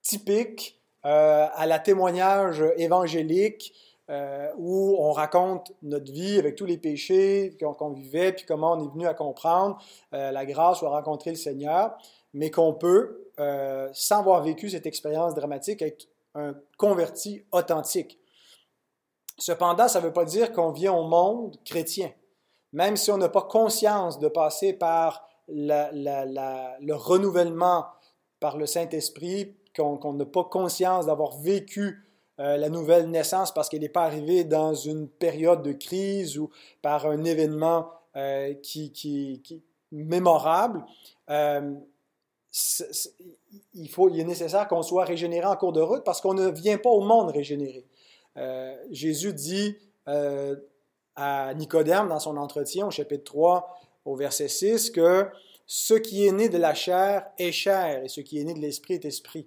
typique 0.02 0.80
euh, 1.06 1.46
à 1.52 1.66
la 1.66 1.78
témoignage 1.78 2.62
évangélique 2.76 3.72
euh, 4.10 4.50
où 4.58 4.96
on 4.98 5.12
raconte 5.12 5.72
notre 5.82 6.10
vie 6.12 6.38
avec 6.38 6.56
tous 6.56 6.66
les 6.66 6.78
péchés 6.78 7.56
qu'on 7.60 7.90
vivait, 7.90 8.32
puis 8.32 8.44
comment 8.44 8.72
on 8.72 8.84
est 8.84 8.92
venu 8.92 9.06
à 9.06 9.14
comprendre 9.14 9.78
euh, 10.14 10.30
la 10.30 10.44
grâce 10.44 10.82
ou 10.82 10.86
à 10.86 10.90
rencontrer 10.90 11.30
le 11.30 11.36
Seigneur, 11.36 11.96
mais 12.34 12.50
qu'on 12.50 12.74
peut, 12.74 13.26
sans 13.92 14.18
avoir 14.18 14.42
vécu 14.42 14.68
cette 14.68 14.84
expérience 14.84 15.34
dramatique, 15.34 15.80
être 15.80 16.06
un 16.34 16.54
converti 16.76 17.42
authentique. 17.52 18.18
Cependant, 19.38 19.88
ça 19.88 20.00
ne 20.00 20.04
veut 20.04 20.12
pas 20.12 20.26
dire 20.26 20.52
qu'on 20.52 20.70
vient 20.70 20.92
au 20.92 21.08
monde 21.08 21.56
chrétien. 21.64 22.12
Même 22.74 22.98
si 22.98 23.10
on 23.10 23.16
n'a 23.16 23.30
pas 23.30 23.40
conscience 23.42 24.18
de 24.18 24.28
passer 24.28 24.74
par 24.74 25.26
le 25.48 26.92
renouvellement 26.92 27.86
par 28.40 28.56
le 28.56 28.66
Saint-Esprit, 28.66 29.54
qu'on 29.80 30.12
n'a 30.14 30.24
pas 30.24 30.44
conscience 30.44 31.06
d'avoir 31.06 31.36
vécu 31.38 32.04
euh, 32.40 32.56
la 32.56 32.70
nouvelle 32.70 33.10
naissance 33.10 33.52
parce 33.52 33.68
qu'elle 33.68 33.80
n'est 33.80 33.90
pas 33.90 34.04
arrivée 34.04 34.44
dans 34.44 34.74
une 34.74 35.08
période 35.08 35.62
de 35.62 35.72
crise 35.72 36.38
ou 36.38 36.50
par 36.80 37.06
un 37.06 37.24
événement 37.24 37.90
euh, 38.16 38.54
qui, 38.54 39.42
mémorable. 39.92 40.82
Euh, 41.28 41.74
il, 43.74 43.88
faut, 43.90 44.08
il 44.08 44.18
est 44.20 44.24
nécessaire 44.24 44.68
qu'on 44.68 44.82
soit 44.82 45.04
régénéré 45.04 45.44
en 45.44 45.56
cours 45.56 45.72
de 45.72 45.82
route 45.82 46.02
parce 46.02 46.22
qu'on 46.22 46.32
ne 46.32 46.48
vient 46.48 46.78
pas 46.78 46.88
au 46.88 47.00
monde 47.00 47.30
régénéré. 47.30 47.86
Jésus 48.90 49.34
dit 49.34 49.76
à 50.06 51.52
Nicodème 51.54 52.08
dans 52.08 52.20
son 52.20 52.36
entretien 52.38 52.86
au 52.86 52.90
chapitre 52.90 53.24
3 53.24 53.78
au 54.06 54.16
verset 54.16 54.48
6 54.48 54.90
que 54.90 55.28
ce 55.66 55.94
qui 55.94 56.26
est 56.26 56.32
né 56.32 56.48
de 56.48 56.56
la 56.56 56.74
chair 56.74 57.26
est 57.38 57.52
chair 57.52 58.02
et 58.04 58.08
ce 58.08 58.20
qui 58.20 58.40
est 58.40 58.44
né 58.44 58.54
de 58.54 58.60
l'esprit 58.60 58.94
est 58.94 59.04
esprit 59.04 59.46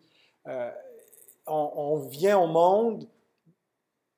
on, 1.48 1.98
vient 1.98 2.40
au 2.40 2.48
monde 2.48 3.08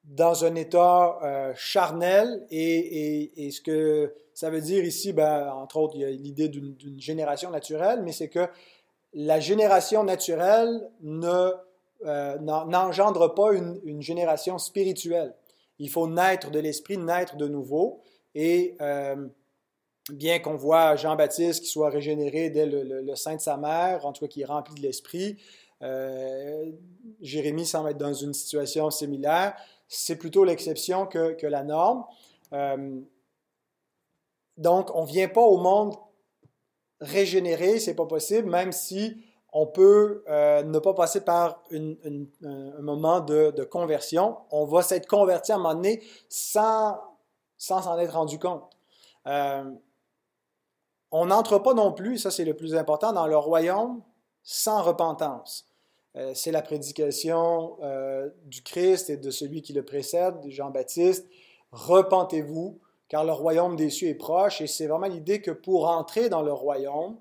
dans 0.04 0.46
un 0.46 0.56
état 0.56 1.20
euh, 1.24 1.54
charnel 1.56 2.46
et, 2.52 3.50
ce 3.52 3.62
que 3.62 4.14
ça 4.34 4.50
veut 4.50 4.62
dire 4.62 4.84
ici, 4.84 5.14
ben, 5.14 5.52
entre 5.52 5.78
autres, 5.78 5.96
il 5.96 6.02
y 6.02 6.06
a 6.06 6.10
l'idée 6.10 6.50
d'une 6.50 7.00
génération 7.00 7.50
naturelle, 7.50 8.02
mais 8.04 8.12
c'est 8.12 8.30
que 8.30 8.48
la 9.14 9.40
génération 9.40 10.04
naturelle 10.04 10.90
ne, 11.02 11.52
euh, 12.06 12.38
n'engendre 12.38 13.34
pas 13.34 13.54
une, 13.54 14.02
génération 14.02 14.58
spirituelle. 14.58 15.34
Il 15.80 15.90
faut 15.90 16.08
naître 16.08 16.52
de 16.52 16.60
l'esprit, 16.60 16.98
naître 16.98 17.38
de 17.38 17.48
nouveau. 17.48 18.02
Et 18.36 18.76
euh, 18.82 19.28
bien 20.12 20.40
qu'on 20.40 20.56
voit 20.56 20.98
Jean-Baptiste 20.98 21.64
qui 21.64 21.70
soit 21.70 21.90
régénéré 21.90 22.50
dès 22.50 22.66
le, 22.66 23.02
le, 23.02 23.16
sein 23.16 23.36
de 23.36 23.42
sa 23.42 23.56
mère, 23.56 24.06
en 24.06 24.12
tout 24.12 24.26
cas 24.26 24.28
qui 24.28 24.42
est 24.42 24.46
rempli 24.46 24.76
de 24.76 24.82
l'esprit, 24.82 25.38
euh, 25.82 26.72
Jérémie 27.22 27.66
semble 27.66 27.90
être 27.90 27.98
dans 27.98 28.14
une 28.14 28.34
situation 28.34 28.90
similaire. 28.90 29.56
C'est 29.88 30.16
plutôt 30.16 30.44
l'exception 30.44 31.06
que, 31.06 31.46
la 31.46 31.64
norme. 31.64 32.06
Euh, 32.54 33.00
donc, 34.58 34.94
on 34.96 35.04
ne 35.04 35.08
vient 35.08 35.28
pas 35.28 35.42
au 35.42 35.58
monde 35.58 35.96
régénéré, 37.02 37.80
c'est 37.80 37.94
pas 37.94 38.06
possible, 38.06 38.50
même 38.50 38.72
si 38.72 39.18
on 39.52 39.68
peut 39.68 40.24
euh, 40.28 40.64
ne 40.64 40.80
pas 40.80 40.94
passer 40.94 41.22
par 41.22 41.64
un 41.72 42.82
moment 42.82 43.20
de, 43.20 43.64
conversion. 43.66 44.38
On 44.52 44.66
va 44.66 44.82
s'être 44.82 45.08
converti 45.08 45.52
à 45.52 45.56
un 45.56 45.60
moment 45.60 45.76
donné 45.76 46.02
sans 46.30 46.98
s'en 47.58 48.00
être 48.00 48.14
rendu 48.14 48.40
compte. 48.40 48.64
on 49.26 51.26
n'entre 51.26 51.60
pas 51.60 51.74
non 51.74 51.92
plus, 51.92 52.18
ça 52.18 52.32
c'est 52.32 52.46
le 52.46 52.56
plus 52.56 52.76
important, 52.76 53.14
dans 53.14 53.28
le 53.28 53.38
royaume 53.38 54.02
sans 54.46 54.84
repentance. 54.84 55.68
Euh, 56.16 56.32
c'est 56.34 56.52
la 56.52 56.62
prédication 56.62 57.78
euh, 57.82 58.30
du 58.46 58.62
Christ 58.62 59.10
et 59.10 59.18
de 59.18 59.32
celui 59.32 59.62
qui 59.62 59.74
le 59.74 59.84
précède, 59.84 60.36
Jean-Baptiste. 60.48 61.28
Repentez-vous, 61.72 62.80
car 63.10 63.26
le 63.26 63.34
royaume 63.34 63.76
des 63.76 63.90
cieux 63.90 64.10
est 64.10 64.16
proche. 64.16 64.62
Et 64.62 64.68
c'est 64.68 64.88
vraiment 64.88 65.08
l'idée 65.08 65.42
que 65.42 65.52
pour 65.52 65.90
entrer 65.90 66.30
dans 66.30 66.44
le 66.44 66.54
royaume, 66.54 67.18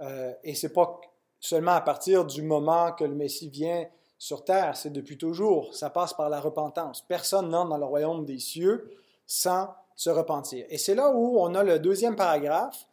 euh, 0.00 0.34
et 0.42 0.54
c'est 0.54 0.72
pas 0.72 1.00
seulement 1.40 1.72
à 1.72 1.80
partir 1.80 2.26
du 2.26 2.42
moment 2.42 2.92
que 2.92 3.04
le 3.04 3.14
Messie 3.14 3.48
vient 3.48 3.86
sur 4.18 4.44
terre, 4.44 4.76
c'est 4.76 4.92
depuis 4.92 5.16
toujours. 5.16 5.74
Ça 5.74 5.88
passe 5.88 6.12
par 6.12 6.28
la 6.28 6.40
repentance. 6.40 7.02
Personne 7.02 7.48
n'entre 7.48 7.70
dans 7.70 7.78
le 7.78 7.84
royaume 7.84 8.24
des 8.24 8.38
cieux 8.38 8.90
sans 9.26 9.68
se 9.94 10.10
repentir. 10.10 10.66
Et 10.68 10.78
c'est 10.78 10.94
là 10.94 11.10
où 11.10 11.38
on 11.38 11.54
a 11.54 11.62
le 11.62 11.78
deuxième 11.78 12.16
paragraphe 12.16 12.86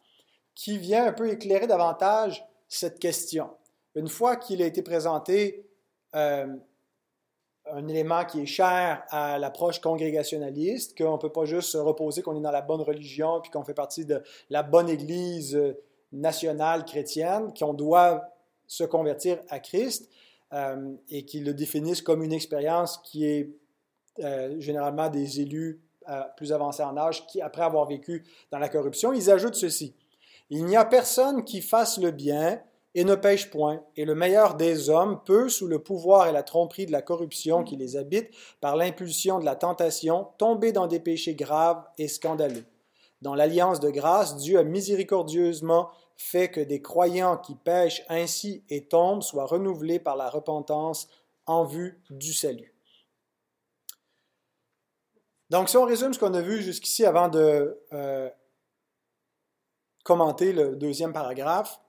qui 0.54 0.78
vient 0.78 1.06
un 1.06 1.12
peu 1.12 1.30
éclairer 1.30 1.66
davantage 1.66 2.46
cette 2.68 2.98
question 2.98 3.50
une 3.94 4.08
fois 4.08 4.36
qu'il 4.36 4.62
a 4.62 4.66
été 4.66 4.82
présenté 4.82 5.66
euh, 6.14 6.46
un 7.70 7.88
élément 7.88 8.24
qui 8.24 8.42
est 8.42 8.46
cher 8.46 9.04
à 9.08 9.38
l'approche 9.38 9.80
congrégationaliste, 9.80 10.98
qu'on 10.98 11.12
ne 11.12 11.18
peut 11.18 11.32
pas 11.32 11.46
juste 11.46 11.70
se 11.70 11.78
reposer 11.78 12.22
qu'on 12.22 12.36
est 12.36 12.42
dans 12.42 12.50
la 12.50 12.60
bonne 12.60 12.82
religion 12.82 13.40
puis 13.40 13.50
qu'on 13.50 13.64
fait 13.64 13.74
partie 13.74 14.04
de 14.04 14.22
la 14.50 14.62
bonne 14.62 14.88
Église 14.88 15.58
nationale 16.12 16.84
chrétienne, 16.84 17.54
qu'on 17.58 17.72
doit 17.72 18.28
se 18.66 18.84
convertir 18.84 19.38
à 19.48 19.60
Christ 19.60 20.10
euh, 20.52 20.94
et 21.08 21.24
qu'ils 21.24 21.44
le 21.44 21.54
définissent 21.54 22.02
comme 22.02 22.22
une 22.22 22.32
expérience 22.32 22.98
qui 22.98 23.26
est 23.26 23.50
euh, 24.20 24.60
généralement 24.60 25.08
des 25.08 25.40
élus 25.40 25.80
plus 26.36 26.52
avancés 26.52 26.82
en 26.82 26.98
âge 26.98 27.26
qui, 27.28 27.40
après 27.40 27.62
avoir 27.62 27.86
vécu 27.86 28.26
dans 28.50 28.58
la 28.58 28.68
corruption, 28.68 29.14
ils 29.14 29.30
ajoutent 29.30 29.54
ceci. 29.54 29.94
Il 30.50 30.66
n'y 30.66 30.76
a 30.76 30.84
personne 30.84 31.44
qui 31.44 31.62
fasse 31.62 31.96
le 31.96 32.10
bien 32.10 32.60
et 32.94 33.04
ne 33.04 33.14
pêche 33.16 33.50
point, 33.50 33.82
et 33.96 34.04
le 34.04 34.14
meilleur 34.14 34.54
des 34.54 34.88
hommes 34.88 35.20
peut, 35.24 35.48
sous 35.48 35.66
le 35.66 35.80
pouvoir 35.80 36.28
et 36.28 36.32
la 36.32 36.44
tromperie 36.44 36.86
de 36.86 36.92
la 36.92 37.02
corruption 37.02 37.64
qui 37.64 37.76
les 37.76 37.96
habite, 37.96 38.30
par 38.60 38.76
l'impulsion 38.76 39.40
de 39.40 39.44
la 39.44 39.56
tentation, 39.56 40.28
tomber 40.38 40.70
dans 40.72 40.86
des 40.86 41.00
péchés 41.00 41.34
graves 41.34 41.84
et 41.98 42.06
scandaleux. 42.06 42.64
Dans 43.20 43.34
l'alliance 43.34 43.80
de 43.80 43.90
grâce, 43.90 44.36
Dieu 44.36 44.58
a 44.58 44.64
miséricordieusement 44.64 45.90
fait 46.16 46.50
que 46.50 46.60
des 46.60 46.80
croyants 46.80 47.36
qui 47.36 47.56
pêchent 47.56 48.04
ainsi 48.08 48.62
et 48.68 48.86
tombent 48.86 49.22
soient 49.22 49.46
renouvelés 49.46 49.98
par 49.98 50.16
la 50.16 50.30
repentance 50.30 51.08
en 51.46 51.64
vue 51.64 52.00
du 52.10 52.32
salut. 52.32 52.74
Donc, 55.50 55.68
si 55.68 55.76
on 55.76 55.84
résume 55.84 56.14
ce 56.14 56.18
qu'on 56.18 56.34
a 56.34 56.40
vu 56.40 56.62
jusqu'ici 56.62 57.04
avant 57.04 57.28
de 57.28 57.80
euh, 57.92 58.30
commenter 60.04 60.52
le 60.52 60.76
deuxième 60.76 61.12
paragraphe, 61.12 61.80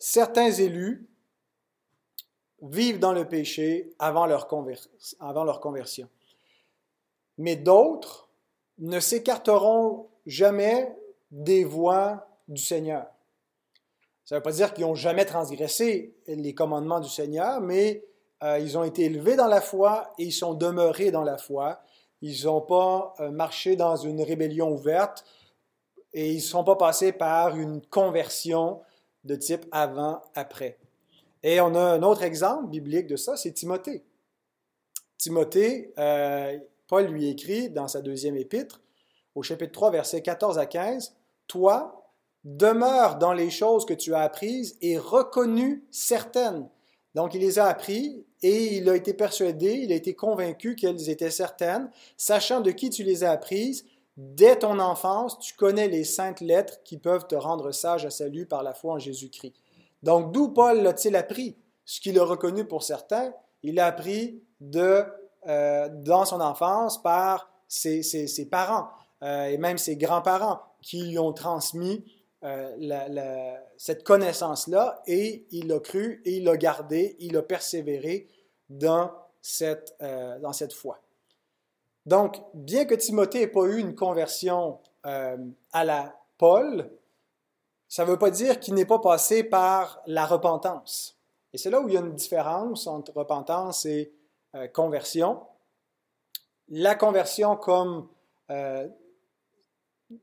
certains 0.00 0.50
élus 0.50 1.06
vivent 2.62 2.98
dans 2.98 3.12
le 3.12 3.28
péché 3.28 3.94
avant 3.98 4.26
leur, 4.26 4.48
conversion. 4.48 6.08
Mais 7.38 7.56
d'autres 7.56 8.28
ne 8.78 8.98
s'écarteront 8.98 10.08
jamais 10.26 10.92
des 11.30 11.64
voies 11.64 12.26
du 12.48 12.60
Seigneur. 12.60 13.06
Ça 14.24 14.34
ne 14.34 14.40
veut 14.40 14.42
pas 14.42 14.52
dire 14.52 14.74
qu'ils 14.74 14.84
n'ont 14.84 14.94
jamais 14.94 15.24
transgressé 15.24 16.14
les 16.26 16.54
commandements 16.54 17.00
du 17.00 17.08
Seigneur, 17.08 17.60
mais 17.60 18.04
euh, 18.42 18.58
ils 18.58 18.78
ont 18.78 18.84
été 18.84 19.04
élevés 19.04 19.36
dans 19.36 19.46
la 19.46 19.60
foi 19.60 20.12
et 20.18 20.24
ils 20.24 20.32
sont 20.32 20.54
demeurés 20.54 21.10
dans 21.10 21.24
la 21.24 21.36
foi. 21.36 21.82
Ils 22.22 22.44
n'ont 22.44 22.60
pas 22.60 23.14
euh, 23.20 23.30
marché 23.30 23.76
dans 23.76 23.96
une 23.96 24.22
rébellion 24.22 24.70
ouverte 24.70 25.24
et 26.12 26.30
ils 26.30 26.36
ne 26.36 26.40
sont 26.40 26.64
pas 26.64 26.76
passés 26.76 27.12
par 27.12 27.56
une 27.56 27.84
conversion 27.86 28.80
de 29.24 29.34
type 29.36 29.66
avant-après. 29.70 30.78
Et 31.42 31.60
on 31.60 31.74
a 31.74 31.80
un 31.80 32.02
autre 32.02 32.22
exemple 32.22 32.68
biblique 32.68 33.06
de 33.06 33.16
ça, 33.16 33.36
c'est 33.36 33.52
Timothée. 33.52 34.02
Timothée, 35.18 35.92
euh, 35.98 36.58
Paul 36.86 37.06
lui 37.06 37.28
écrit 37.28 37.70
dans 37.70 37.88
sa 37.88 38.00
deuxième 38.02 38.36
épître, 38.36 38.80
au 39.34 39.42
chapitre 39.42 39.72
3, 39.72 39.90
versets 39.90 40.22
14 40.22 40.58
à 40.58 40.66
15, 40.66 41.14
Toi, 41.46 42.00
demeure 42.44 43.16
dans 43.16 43.32
les 43.32 43.50
choses 43.50 43.84
que 43.84 43.94
tu 43.94 44.14
as 44.14 44.20
apprises 44.20 44.76
et 44.80 44.98
reconnues 44.98 45.84
certaines, 45.90 46.68
Donc, 47.14 47.34
il 47.34 47.40
les 47.40 47.58
a 47.58 47.66
appris 47.66 48.24
et 48.42 48.76
il 48.76 48.88
a 48.88 48.96
été 48.96 49.12
persuadé, 49.12 49.72
il 49.82 49.92
a 49.92 49.96
été 49.96 50.14
convaincu 50.14 50.74
qu'elles 50.76 51.10
étaient 51.10 51.30
certaines, 51.30 51.90
sachant 52.16 52.60
de 52.60 52.70
qui 52.70 52.88
tu 52.88 53.02
les 53.02 53.24
as 53.24 53.32
apprises. 53.32 53.84
Dès 54.22 54.58
ton 54.58 54.80
enfance, 54.80 55.38
tu 55.38 55.54
connais 55.54 55.88
les 55.88 56.04
saintes 56.04 56.42
lettres 56.42 56.82
qui 56.84 56.98
peuvent 56.98 57.26
te 57.26 57.34
rendre 57.34 57.72
sage 57.72 58.04
à 58.04 58.10
salut 58.10 58.44
par 58.44 58.62
la 58.62 58.74
foi 58.74 58.92
en 58.92 58.98
Jésus-Christ. 58.98 59.54
Donc, 60.02 60.30
d'où 60.32 60.50
Paul 60.50 60.82
l'a-t-il 60.82 61.16
appris? 61.16 61.56
Ce 61.86 62.02
qu'il 62.02 62.18
a 62.18 62.24
reconnu 62.24 62.66
pour 62.66 62.82
certains, 62.82 63.32
il 63.62 63.76
l'a 63.76 63.86
appris 63.86 64.42
de, 64.60 65.06
euh, 65.46 65.88
dans 65.90 66.26
son 66.26 66.42
enfance 66.42 67.02
par 67.02 67.50
ses, 67.66 68.02
parents 68.50 68.90
euh, 69.22 69.46
et 69.46 69.56
même 69.56 69.78
ses 69.78 69.96
grands-parents 69.96 70.60
qui 70.82 71.02
lui 71.02 71.18
ont 71.18 71.32
transmis 71.32 72.04
euh, 72.44 73.56
cette 73.78 74.04
connaissance-là 74.04 75.00
et 75.06 75.46
il 75.50 75.68
l'a 75.68 75.80
cru 75.80 76.20
et 76.26 76.32
il 76.32 76.44
l'a 76.44 76.58
gardé, 76.58 77.16
il 77.20 77.38
a 77.38 77.42
persévéré 77.42 78.28
dans 78.68 79.12
cette, 79.40 79.96
dans 80.42 80.52
cette 80.52 80.74
foi. 80.74 81.00
Donc, 82.06 82.36
bien 82.54 82.84
que 82.84 82.94
Timothée 82.94 83.40
n'ait 83.40 83.46
pas 83.46 83.64
eu 83.64 83.78
une 83.78 83.94
conversion 83.94 84.78
à 85.02 85.84
la 85.84 86.14
Paul, 86.38 86.90
ça 87.90 88.04
ne 88.04 88.10
veut 88.10 88.18
pas 88.18 88.30
dire 88.30 88.60
qu'il 88.60 88.74
n'est 88.74 88.86
pas 88.86 89.00
passé 89.00 89.42
par 89.42 90.00
la 90.06 90.24
repentance. 90.24 91.18
Et 91.52 91.58
c'est 91.58 91.70
là 91.70 91.80
où 91.80 91.88
il 91.88 91.94
y 91.94 91.96
a 91.96 92.00
une 92.00 92.14
différence 92.14 92.86
entre 92.86 93.12
repentance 93.12 93.84
et 93.84 94.12
euh, 94.54 94.68
conversion. 94.68 95.40
La 96.68 96.94
conversion 96.94 97.56
comme 97.56 98.08
euh, 98.50 98.88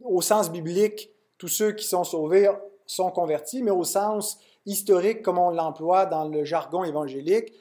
au 0.01 0.22
sens 0.22 0.50
biblique, 0.50 1.12
tous 1.38 1.50
ceux 1.50 1.74
qui 1.74 1.86
sont 1.86 2.05
sauvés 2.05 2.50
sont 2.86 3.12
convertis, 3.12 3.62
mais 3.62 3.72
au 3.72 3.84
sens 3.84 4.39
historique, 4.65 5.22
comme 5.22 5.38
on 5.38 5.50
l'emploie 5.50 6.05
dans 6.05 6.27
le 6.27 6.46
jargon 6.46 6.86
évangélique, 6.86 7.53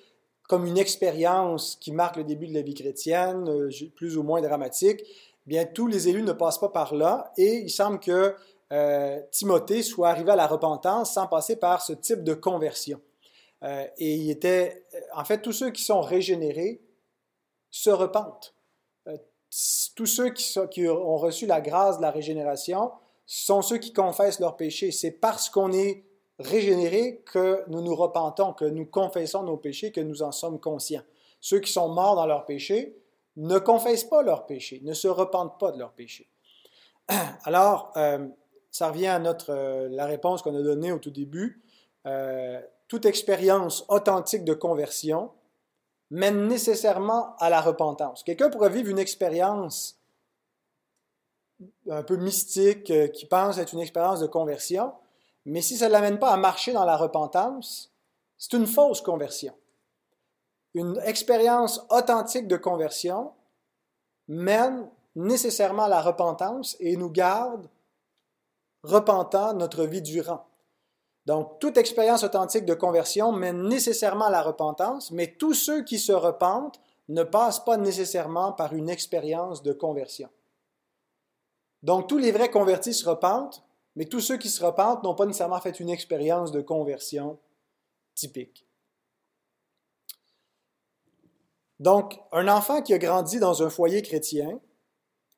comme 0.48 0.66
une 0.66 0.78
expérience 0.78 1.76
qui 1.80 1.92
marque 1.92 2.16
le 2.16 2.24
début 2.24 2.46
de 2.46 2.54
la 2.54 2.62
vie 2.62 2.74
chrétienne, 2.74 3.48
euh, 3.48 3.70
plus 3.94 4.16
ou 4.16 4.22
moins 4.22 4.40
dramatique, 4.40 5.02
bien 5.46 5.64
tous 5.64 5.86
les 5.86 6.08
élus 6.08 6.22
ne 6.22 6.32
passent 6.32 6.58
pas 6.58 6.68
par 6.68 6.94
là 6.94 7.32
et 7.36 7.56
il 7.56 7.70
semble 7.70 7.98
que 7.98 8.34
euh, 8.72 9.20
Timothée 9.30 9.82
soit 9.82 10.08
arrivé 10.08 10.32
à 10.32 10.36
la 10.36 10.46
repentance 10.46 11.14
sans 11.14 11.26
passer 11.26 11.56
par 11.56 11.82
ce 11.82 11.92
type 11.92 12.24
de 12.24 12.34
conversion. 12.34 13.00
Euh, 13.62 13.86
et 13.98 14.14
il 14.14 14.30
était, 14.30 14.84
en 15.14 15.24
fait, 15.24 15.40
tous 15.40 15.52
ceux 15.52 15.70
qui 15.70 15.82
sont 15.82 16.00
régénérés 16.00 16.80
se 17.70 17.90
repentent. 17.90 18.54
Tous 19.94 20.06
ceux 20.06 20.30
qui, 20.30 20.88
ont 20.88 21.16
reçu 21.16 21.46
la 21.46 21.60
grâce 21.60 21.96
de 21.98 22.02
la 22.02 22.10
régénération 22.10 22.90
sont 23.24 23.62
ceux 23.62 23.78
qui 23.78 23.92
confessent 23.92 24.40
leurs 24.40 24.56
péchés. 24.56 24.90
C'est 24.92 25.12
parce 25.12 25.48
qu'on 25.48 25.72
est 25.72 26.04
régénéré 26.38 27.22
que 27.26 27.64
nous 27.68 27.82
nous 27.82 27.94
repentons, 27.94 28.52
que 28.52 28.64
nous 28.64 28.86
confessons 28.86 29.42
nos 29.42 29.56
péchés, 29.56 29.92
que 29.92 30.00
nous 30.00 30.22
en 30.22 30.32
sommes 30.32 30.60
conscients. 30.60 31.02
Ceux 31.40 31.60
qui 31.60 31.72
sont 31.72 31.88
morts 31.88 32.16
dans 32.16 32.26
leurs 32.26 32.44
péchés 32.44 32.96
ne 33.36 33.58
confessent 33.58 34.04
pas 34.04 34.22
leurs 34.22 34.46
péchés, 34.46 34.80
ne 34.84 34.92
se 34.92 35.08
repentent 35.08 35.58
pas 35.58 35.72
de 35.72 35.78
leurs 35.78 35.92
péchés. 35.92 36.28
Alors, 37.44 37.92
ça 38.76 38.88
revient 38.88 39.06
à 39.06 39.18
notre, 39.18 39.54
euh, 39.54 39.88
la 39.90 40.04
réponse 40.04 40.42
qu'on 40.42 40.54
a 40.54 40.60
donnée 40.60 40.92
au 40.92 40.98
tout 40.98 41.10
début. 41.10 41.62
Euh, 42.04 42.60
toute 42.88 43.06
expérience 43.06 43.86
authentique 43.88 44.44
de 44.44 44.52
conversion 44.52 45.30
mène 46.10 46.46
nécessairement 46.46 47.36
à 47.38 47.48
la 47.48 47.62
repentance. 47.62 48.22
Quelqu'un 48.22 48.50
pourrait 48.50 48.68
vivre 48.68 48.90
une 48.90 48.98
expérience 48.98 49.98
un 51.88 52.02
peu 52.02 52.16
mystique 52.16 52.90
euh, 52.90 53.08
qui 53.08 53.24
pense 53.24 53.56
être 53.56 53.72
une 53.72 53.80
expérience 53.80 54.20
de 54.20 54.26
conversion, 54.26 54.92
mais 55.46 55.62
si 55.62 55.76
ça 55.76 55.86
ne 55.86 55.92
l'amène 55.92 56.18
pas 56.18 56.32
à 56.32 56.36
marcher 56.36 56.72
dans 56.72 56.84
la 56.84 56.96
repentance, 56.96 57.92
c'est 58.36 58.52
une 58.52 58.66
fausse 58.66 59.00
conversion. 59.00 59.54
Une 60.74 61.00
expérience 61.04 61.86
authentique 61.88 62.48
de 62.48 62.56
conversion 62.56 63.32
mène 64.28 64.90
nécessairement 65.14 65.84
à 65.84 65.88
la 65.88 66.02
repentance 66.02 66.76
et 66.80 66.96
nous 66.96 67.10
garde 67.10 67.68
repentant 68.82 69.54
notre 69.54 69.84
vie 69.84 70.02
durant. 70.02 70.44
Donc, 71.26 71.58
toute 71.60 71.76
expérience 71.76 72.24
authentique 72.24 72.64
de 72.64 72.74
conversion 72.74 73.32
mène 73.32 73.62
nécessairement 73.68 74.26
à 74.26 74.30
la 74.30 74.42
repentance, 74.42 75.10
mais 75.12 75.34
tous 75.38 75.54
ceux 75.54 75.82
qui 75.82 75.98
se 75.98 76.12
repentent 76.12 76.80
ne 77.08 77.22
passent 77.22 77.64
pas 77.64 77.76
nécessairement 77.76 78.52
par 78.52 78.74
une 78.74 78.88
expérience 78.88 79.62
de 79.62 79.72
conversion. 79.72 80.28
Donc, 81.82 82.08
tous 82.08 82.18
les 82.18 82.32
vrais 82.32 82.50
convertis 82.50 82.94
se 82.94 83.08
repentent, 83.08 83.65
mais 83.96 84.04
tous 84.04 84.20
ceux 84.20 84.36
qui 84.36 84.48
se 84.48 84.64
repentent 84.64 85.02
n'ont 85.02 85.14
pas 85.14 85.26
nécessairement 85.26 85.60
fait 85.60 85.80
une 85.80 85.90
expérience 85.90 86.52
de 86.52 86.60
conversion 86.60 87.38
typique. 88.14 88.66
Donc, 91.80 92.18
un 92.32 92.48
enfant 92.48 92.82
qui 92.82 92.94
a 92.94 92.98
grandi 92.98 93.38
dans 93.38 93.62
un 93.62 93.70
foyer 93.70 94.02
chrétien 94.02 94.60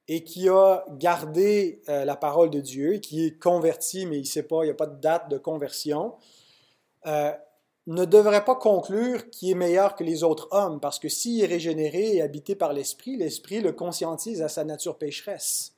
et 0.06 0.24
qui 0.24 0.48
a 0.48 0.84
gardé 0.92 1.82
euh, 1.88 2.04
la 2.04 2.16
parole 2.16 2.50
de 2.50 2.60
Dieu, 2.60 2.94
et 2.94 3.00
qui 3.00 3.26
est 3.26 3.38
converti, 3.38 4.06
mais 4.06 4.16
il 4.16 4.22
ne 4.22 4.26
sait 4.26 4.42
pas, 4.42 4.62
il 4.62 4.66
n'y 4.66 4.70
a 4.70 4.74
pas 4.74 4.86
de 4.86 4.98
date 5.00 5.28
de 5.28 5.36
conversion, 5.36 6.14
euh, 7.06 7.32
ne 7.86 8.04
devrait 8.04 8.44
pas 8.44 8.54
conclure 8.54 9.28
qu'il 9.30 9.50
est 9.50 9.54
meilleur 9.54 9.96
que 9.96 10.04
les 10.04 10.22
autres 10.24 10.48
hommes, 10.50 10.80
parce 10.80 10.98
que 10.98 11.08
s'il 11.08 11.42
est 11.42 11.46
régénéré 11.46 12.16
et 12.16 12.22
habité 12.22 12.54
par 12.54 12.72
l'Esprit, 12.72 13.16
l'Esprit 13.16 13.60
le 13.60 13.72
conscientise 13.72 14.40
à 14.40 14.48
sa 14.48 14.64
nature 14.64 14.96
pécheresse. 14.96 15.74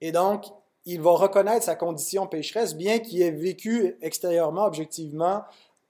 Et 0.00 0.12
donc, 0.12 0.46
il 0.86 1.00
va 1.00 1.10
reconnaître 1.12 1.64
sa 1.64 1.74
condition 1.74 2.26
pécheresse, 2.26 2.74
bien 2.74 2.98
qu'il 2.98 3.22
ait 3.22 3.30
vécu 3.30 3.96
extérieurement, 4.00 4.64
objectivement, 4.64 5.42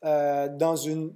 euh, 0.04 0.48
dans 0.48 0.76
une, 0.76 1.12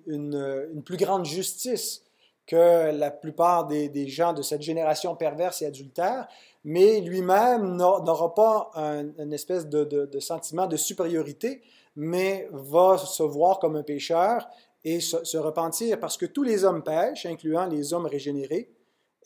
plus 0.84 0.96
grande 0.96 1.24
justice 1.24 2.02
que 2.46 2.90
la 2.90 3.10
plupart 3.10 3.66
des, 3.66 4.08
gens 4.08 4.32
de 4.32 4.42
cette 4.42 4.62
génération 4.62 5.14
perverse 5.14 5.62
et 5.62 5.66
adultère, 5.66 6.26
mais 6.64 7.00
lui-même 7.00 7.76
n'aura 7.76 8.34
pas 8.34 8.70
un, 8.74 9.06
une 9.18 9.32
espèce 9.32 9.68
de, 9.68 10.18
sentiment 10.20 10.66
de 10.66 10.76
supériorité, 10.76 11.62
mais 11.96 12.48
va 12.50 12.98
se 12.98 13.22
voir 13.22 13.58
comme 13.58 13.76
un 13.76 13.82
pécheur 13.82 14.48
et 14.84 15.00
se, 15.00 15.36
repentir 15.36 16.00
parce 16.00 16.16
que 16.16 16.26
tous 16.26 16.42
les 16.42 16.64
hommes 16.64 16.82
pêchent, 16.82 17.26
incluant 17.26 17.66
les 17.66 17.92
hommes 17.92 18.06
régénérés. 18.06 18.70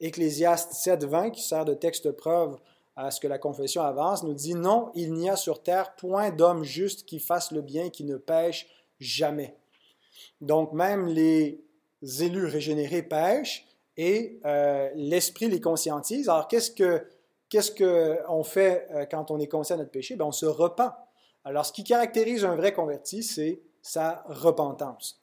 Ecclésiaste 0.00 0.72
7.20, 0.72 1.30
qui 1.30 1.42
sert 1.42 1.64
de 1.64 1.72
texte 1.72 2.12
preuve 2.12 2.58
à 2.96 3.10
ce 3.10 3.20
que 3.20 3.28
la 3.28 3.38
confession 3.38 3.82
avance, 3.82 4.22
nous 4.22 4.34
dit 4.34 4.54
Non, 4.54 4.90
il 4.94 5.12
n'y 5.12 5.28
a 5.28 5.36
sur 5.36 5.62
terre 5.62 5.94
point 5.96 6.30
d'homme 6.30 6.64
juste 6.64 7.04
qui 7.06 7.18
fasse 7.18 7.52
le 7.52 7.60
bien, 7.60 7.90
qui 7.90 8.04
ne 8.04 8.16
pêche 8.16 8.66
jamais. 8.98 9.56
Donc, 10.40 10.72
même 10.72 11.06
les 11.06 11.62
élus 12.20 12.46
régénérés 12.46 13.02
pêchent 13.02 13.66
et 13.96 14.40
euh, 14.44 14.90
l'esprit 14.94 15.48
les 15.48 15.60
conscientise. 15.60 16.28
Alors, 16.28 16.48
qu'est-ce 16.48 16.70
que 16.70 17.06
qu'est-ce 17.48 17.70
qu'on 17.70 18.42
fait 18.42 18.88
euh, 18.90 19.06
quand 19.06 19.30
on 19.30 19.38
est 19.38 19.46
conscient 19.46 19.76
de 19.76 19.82
notre 19.82 19.92
péché? 19.92 20.16
Bien, 20.16 20.26
on 20.26 20.32
se 20.32 20.46
repent. 20.46 20.92
Alors, 21.44 21.64
ce 21.64 21.72
qui 21.72 21.84
caractérise 21.84 22.44
un 22.44 22.56
vrai 22.56 22.72
converti, 22.72 23.22
c'est 23.22 23.62
sa 23.82 24.24
repentance. 24.28 25.22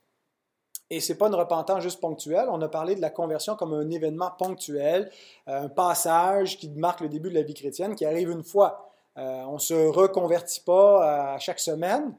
Et 0.93 0.99
ce 0.99 1.11
n'est 1.11 1.17
pas 1.17 1.27
une 1.27 1.35
repentance 1.35 1.81
juste 1.81 1.99
ponctuelle. 1.99 2.47
On 2.49 2.61
a 2.61 2.67
parlé 2.67 2.95
de 2.95 3.01
la 3.01 3.09
conversion 3.09 3.55
comme 3.55 3.73
un 3.73 3.89
événement 3.89 4.31
ponctuel, 4.37 5.09
euh, 5.47 5.63
un 5.63 5.69
passage 5.69 6.57
qui 6.57 6.69
marque 6.69 7.01
le 7.01 7.09
début 7.09 7.29
de 7.29 7.35
la 7.35 7.41
vie 7.41 7.53
chrétienne, 7.53 7.95
qui 7.95 8.05
arrive 8.05 8.29
une 8.29 8.43
fois. 8.43 8.89
on 9.15 9.53
ne 9.53 9.59
se 9.59 9.73
reconvertit 9.73 10.61
pas 10.61 11.33
à 11.33 11.39
chaque 11.39 11.59
semaine. 11.59 12.15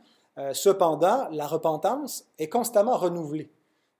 cependant, 0.53 1.29
la 1.31 1.47
repentance 1.47 2.25
est 2.39 2.49
constamment 2.49 2.97
renouvelée. 2.97 3.51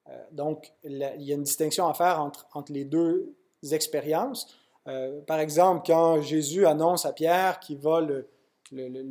Euh, 0.09 0.13
donc, 0.33 0.73
il 0.83 0.99
y 1.19 1.33
a 1.33 1.35
une 1.35 1.43
distinction 1.43 1.89
à 1.89 1.95
faire 1.95 2.21
entre, 2.21 2.73
les 2.73 2.85
deux 2.85 3.35
expériences. 3.73 4.47
Euh, 4.87 5.21
par 5.23 5.39
exemple, 5.39 5.83
quand 5.87 6.21
Jésus 6.21 6.67
annonce 6.67 7.07
à 7.07 7.13
Pierre 7.13 7.61
qu'il 7.61 7.79
va 7.79 8.01
le, 8.01 8.29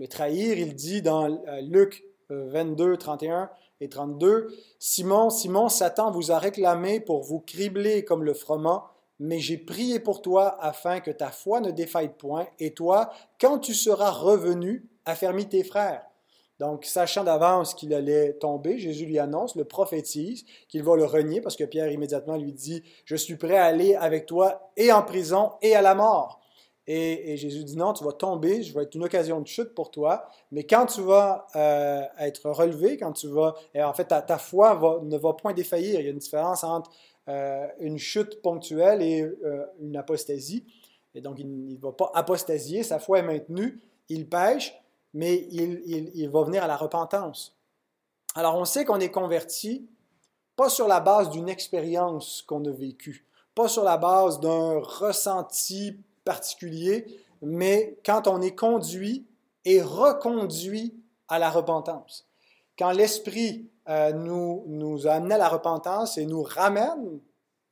trahir, 0.07 0.57
il 0.57 0.75
dit 0.75 1.01
dans 1.01 1.25
euh, 1.47 1.61
Luc 1.61 2.03
22, 2.29 2.97
31 2.97 3.49
et 3.83 3.89
32, 3.89 4.47
Simon, 4.79 5.29
Simon, 5.29 5.69
Satan 5.69 6.09
vous 6.09 6.31
a 6.31 6.39
réclamé 6.39 6.99
pour 6.99 7.21
vous 7.21 7.39
cribler 7.39 8.05
comme 8.05 8.23
le 8.23 8.33
froment, 8.33 8.85
mais 9.19 9.39
j'ai 9.39 9.57
prié 9.57 9.99
pour 9.99 10.21
toi 10.21 10.57
afin 10.61 10.99
que 10.99 11.11
ta 11.11 11.29
foi 11.29 11.59
ne 11.59 11.71
défaille 11.71 12.13
point, 12.17 12.47
et 12.59 12.73
toi, 12.73 13.11
quand 13.39 13.59
tu 13.59 13.73
seras 13.73 14.11
revenu, 14.11 14.89
affermis 15.05 15.47
tes 15.47 15.63
frères. 15.63 16.03
Donc, 16.59 16.85
sachant 16.85 17.23
d'avance 17.23 17.73
qu'il 17.73 17.93
allait 17.93 18.33
tomber, 18.33 18.77
Jésus 18.77 19.05
lui 19.05 19.19
annonce, 19.19 19.55
le 19.55 19.65
prophétise, 19.65 20.45
qu'il 20.69 20.83
va 20.83 20.95
le 20.95 21.03
renier 21.03 21.41
parce 21.41 21.57
que 21.57 21.63
Pierre 21.63 21.91
immédiatement 21.91 22.37
lui 22.37 22.53
dit, 22.53 22.83
je 23.05 23.15
suis 23.15 23.35
prêt 23.35 23.57
à 23.57 23.65
aller 23.65 23.95
avec 23.95 24.27
toi 24.27 24.71
et 24.77 24.91
en 24.91 25.01
prison 25.01 25.53
et 25.61 25.75
à 25.75 25.81
la 25.81 25.95
mort. 25.95 26.42
Et, 26.85 27.37
Jésus 27.37 27.63
dit, 27.63 27.77
non, 27.77 27.93
tu 27.93 28.03
vas 28.03 28.11
tomber, 28.11 28.61
je 28.61 28.73
vais 28.73 28.83
être 28.83 28.95
une 28.95 29.05
occasion 29.05 29.39
de 29.39 29.47
chute 29.47 29.73
pour 29.73 29.89
toi, 29.89 30.27
mais 30.51 30.65
quand 30.65 30.85
tu 30.85 31.01
vas 31.01 31.47
euh, 31.55 32.01
être 32.19 32.49
relevé, 32.49 32.97
quand 32.97 33.13
tu 33.13 33.27
vas, 33.27 33.55
en 33.75 33.93
fait, 33.93 34.05
ta, 34.05 34.37
foi 34.37 35.01
ne 35.03 35.17
va 35.17 35.33
point 35.33 35.53
défaillir. 35.53 36.01
Il 36.01 36.03
y 36.03 36.07
a 36.07 36.11
une 36.11 36.17
différence 36.17 36.63
entre 36.65 36.91
euh, 37.29 37.67
une 37.79 37.97
chute 37.97 38.41
ponctuelle 38.41 39.01
et 39.01 39.21
euh, 39.21 39.65
une 39.79 39.95
apostasie. 39.95 40.65
Et 41.15 41.21
donc, 41.21 41.39
il 41.39 41.67
ne 41.69 41.77
va 41.77 41.93
pas 41.93 42.11
apostasier, 42.13 42.83
sa 42.83 42.99
foi 42.99 43.19
est 43.19 43.23
maintenue, 43.23 43.79
il 44.09 44.27
pêche, 44.27 44.75
mais 45.13 45.47
il, 45.51 46.29
va 46.29 46.43
venir 46.43 46.63
à 46.63 46.67
la 46.67 46.75
repentance. 46.75 47.55
Alors 48.35 48.55
on 48.55 48.65
sait 48.65 48.83
qu'on 48.83 48.99
est 48.99 49.11
converti 49.11 49.87
pas 50.55 50.69
sur 50.69 50.87
la 50.87 50.99
base 50.99 51.29
d'une 51.29 51.49
expérience 51.49 52.43
qu'on 52.47 52.65
a 52.65 52.71
vécue, 52.71 53.27
pas 53.55 53.67
sur 53.67 53.83
la 53.83 53.97
base 53.97 54.39
d'un 54.39 54.79
ressenti 54.79 55.97
particulier, 56.23 57.05
mais 57.41 57.97
quand 58.05 58.27
on 58.27 58.41
est 58.41 58.55
conduit 58.55 59.25
et 59.65 59.81
reconduit 59.81 60.93
à 61.27 61.39
la 61.39 61.49
repentance. 61.49 62.27
Quand 62.77 62.91
l'Esprit 62.91 63.69
euh, 63.89 64.11
nous, 64.13 64.63
nous 64.67 65.07
a 65.07 65.13
amené 65.13 65.35
à 65.35 65.37
la 65.37 65.49
repentance 65.49 66.17
et 66.17 66.25
nous 66.25 66.43
ramène 66.43 67.19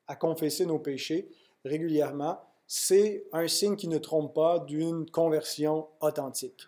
à 0.08 0.16
confesser 0.16 0.66
nos 0.66 0.80
péchés 0.80 1.30
régulièrement, 1.64 2.40
c'est 2.68 3.26
un 3.34 3.48
signe 3.48 3.76
qui 3.76 3.88
ne 3.88 3.98
trompe 3.98 4.34
pas 4.34 4.60
d'une 4.60 5.10
conversion 5.10 5.88
authentique. 6.00 6.62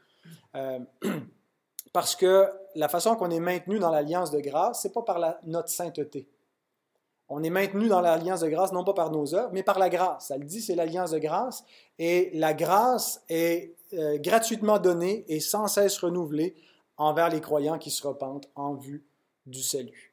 Euh, 0.55 0.79
parce 1.93 2.15
que 2.15 2.47
la 2.75 2.89
façon 2.89 3.15
qu'on 3.15 3.29
est 3.31 3.39
maintenu 3.39 3.79
dans 3.79 3.89
l'alliance 3.89 4.31
de 4.31 4.39
grâce, 4.39 4.81
c'est 4.81 4.93
pas 4.93 5.03
par 5.03 5.19
la, 5.19 5.39
notre 5.43 5.69
sainteté. 5.69 6.27
On 7.29 7.41
est 7.43 7.49
maintenu 7.49 7.87
dans 7.87 8.01
l'alliance 8.01 8.41
de 8.41 8.49
grâce 8.49 8.71
non 8.71 8.83
pas 8.83 8.93
par 8.93 9.11
nos 9.11 9.33
œuvres, 9.33 9.49
mais 9.53 9.63
par 9.63 9.79
la 9.79 9.89
grâce. 9.89 10.27
Ça 10.27 10.37
le 10.37 10.45
dit, 10.45 10.61
c'est 10.61 10.75
l'alliance 10.75 11.11
de 11.11 11.19
grâce. 11.19 11.63
Et 11.97 12.31
la 12.33 12.53
grâce 12.53 13.23
est 13.29 13.75
euh, 13.93 14.17
gratuitement 14.19 14.79
donnée 14.79 15.25
et 15.27 15.39
sans 15.39 15.67
cesse 15.67 15.97
renouvelée 15.97 16.55
envers 16.97 17.29
les 17.29 17.41
croyants 17.41 17.79
qui 17.79 17.91
se 17.91 18.05
repentent 18.05 18.49
en 18.55 18.75
vue 18.75 19.03
du 19.45 19.61
salut. 19.61 20.12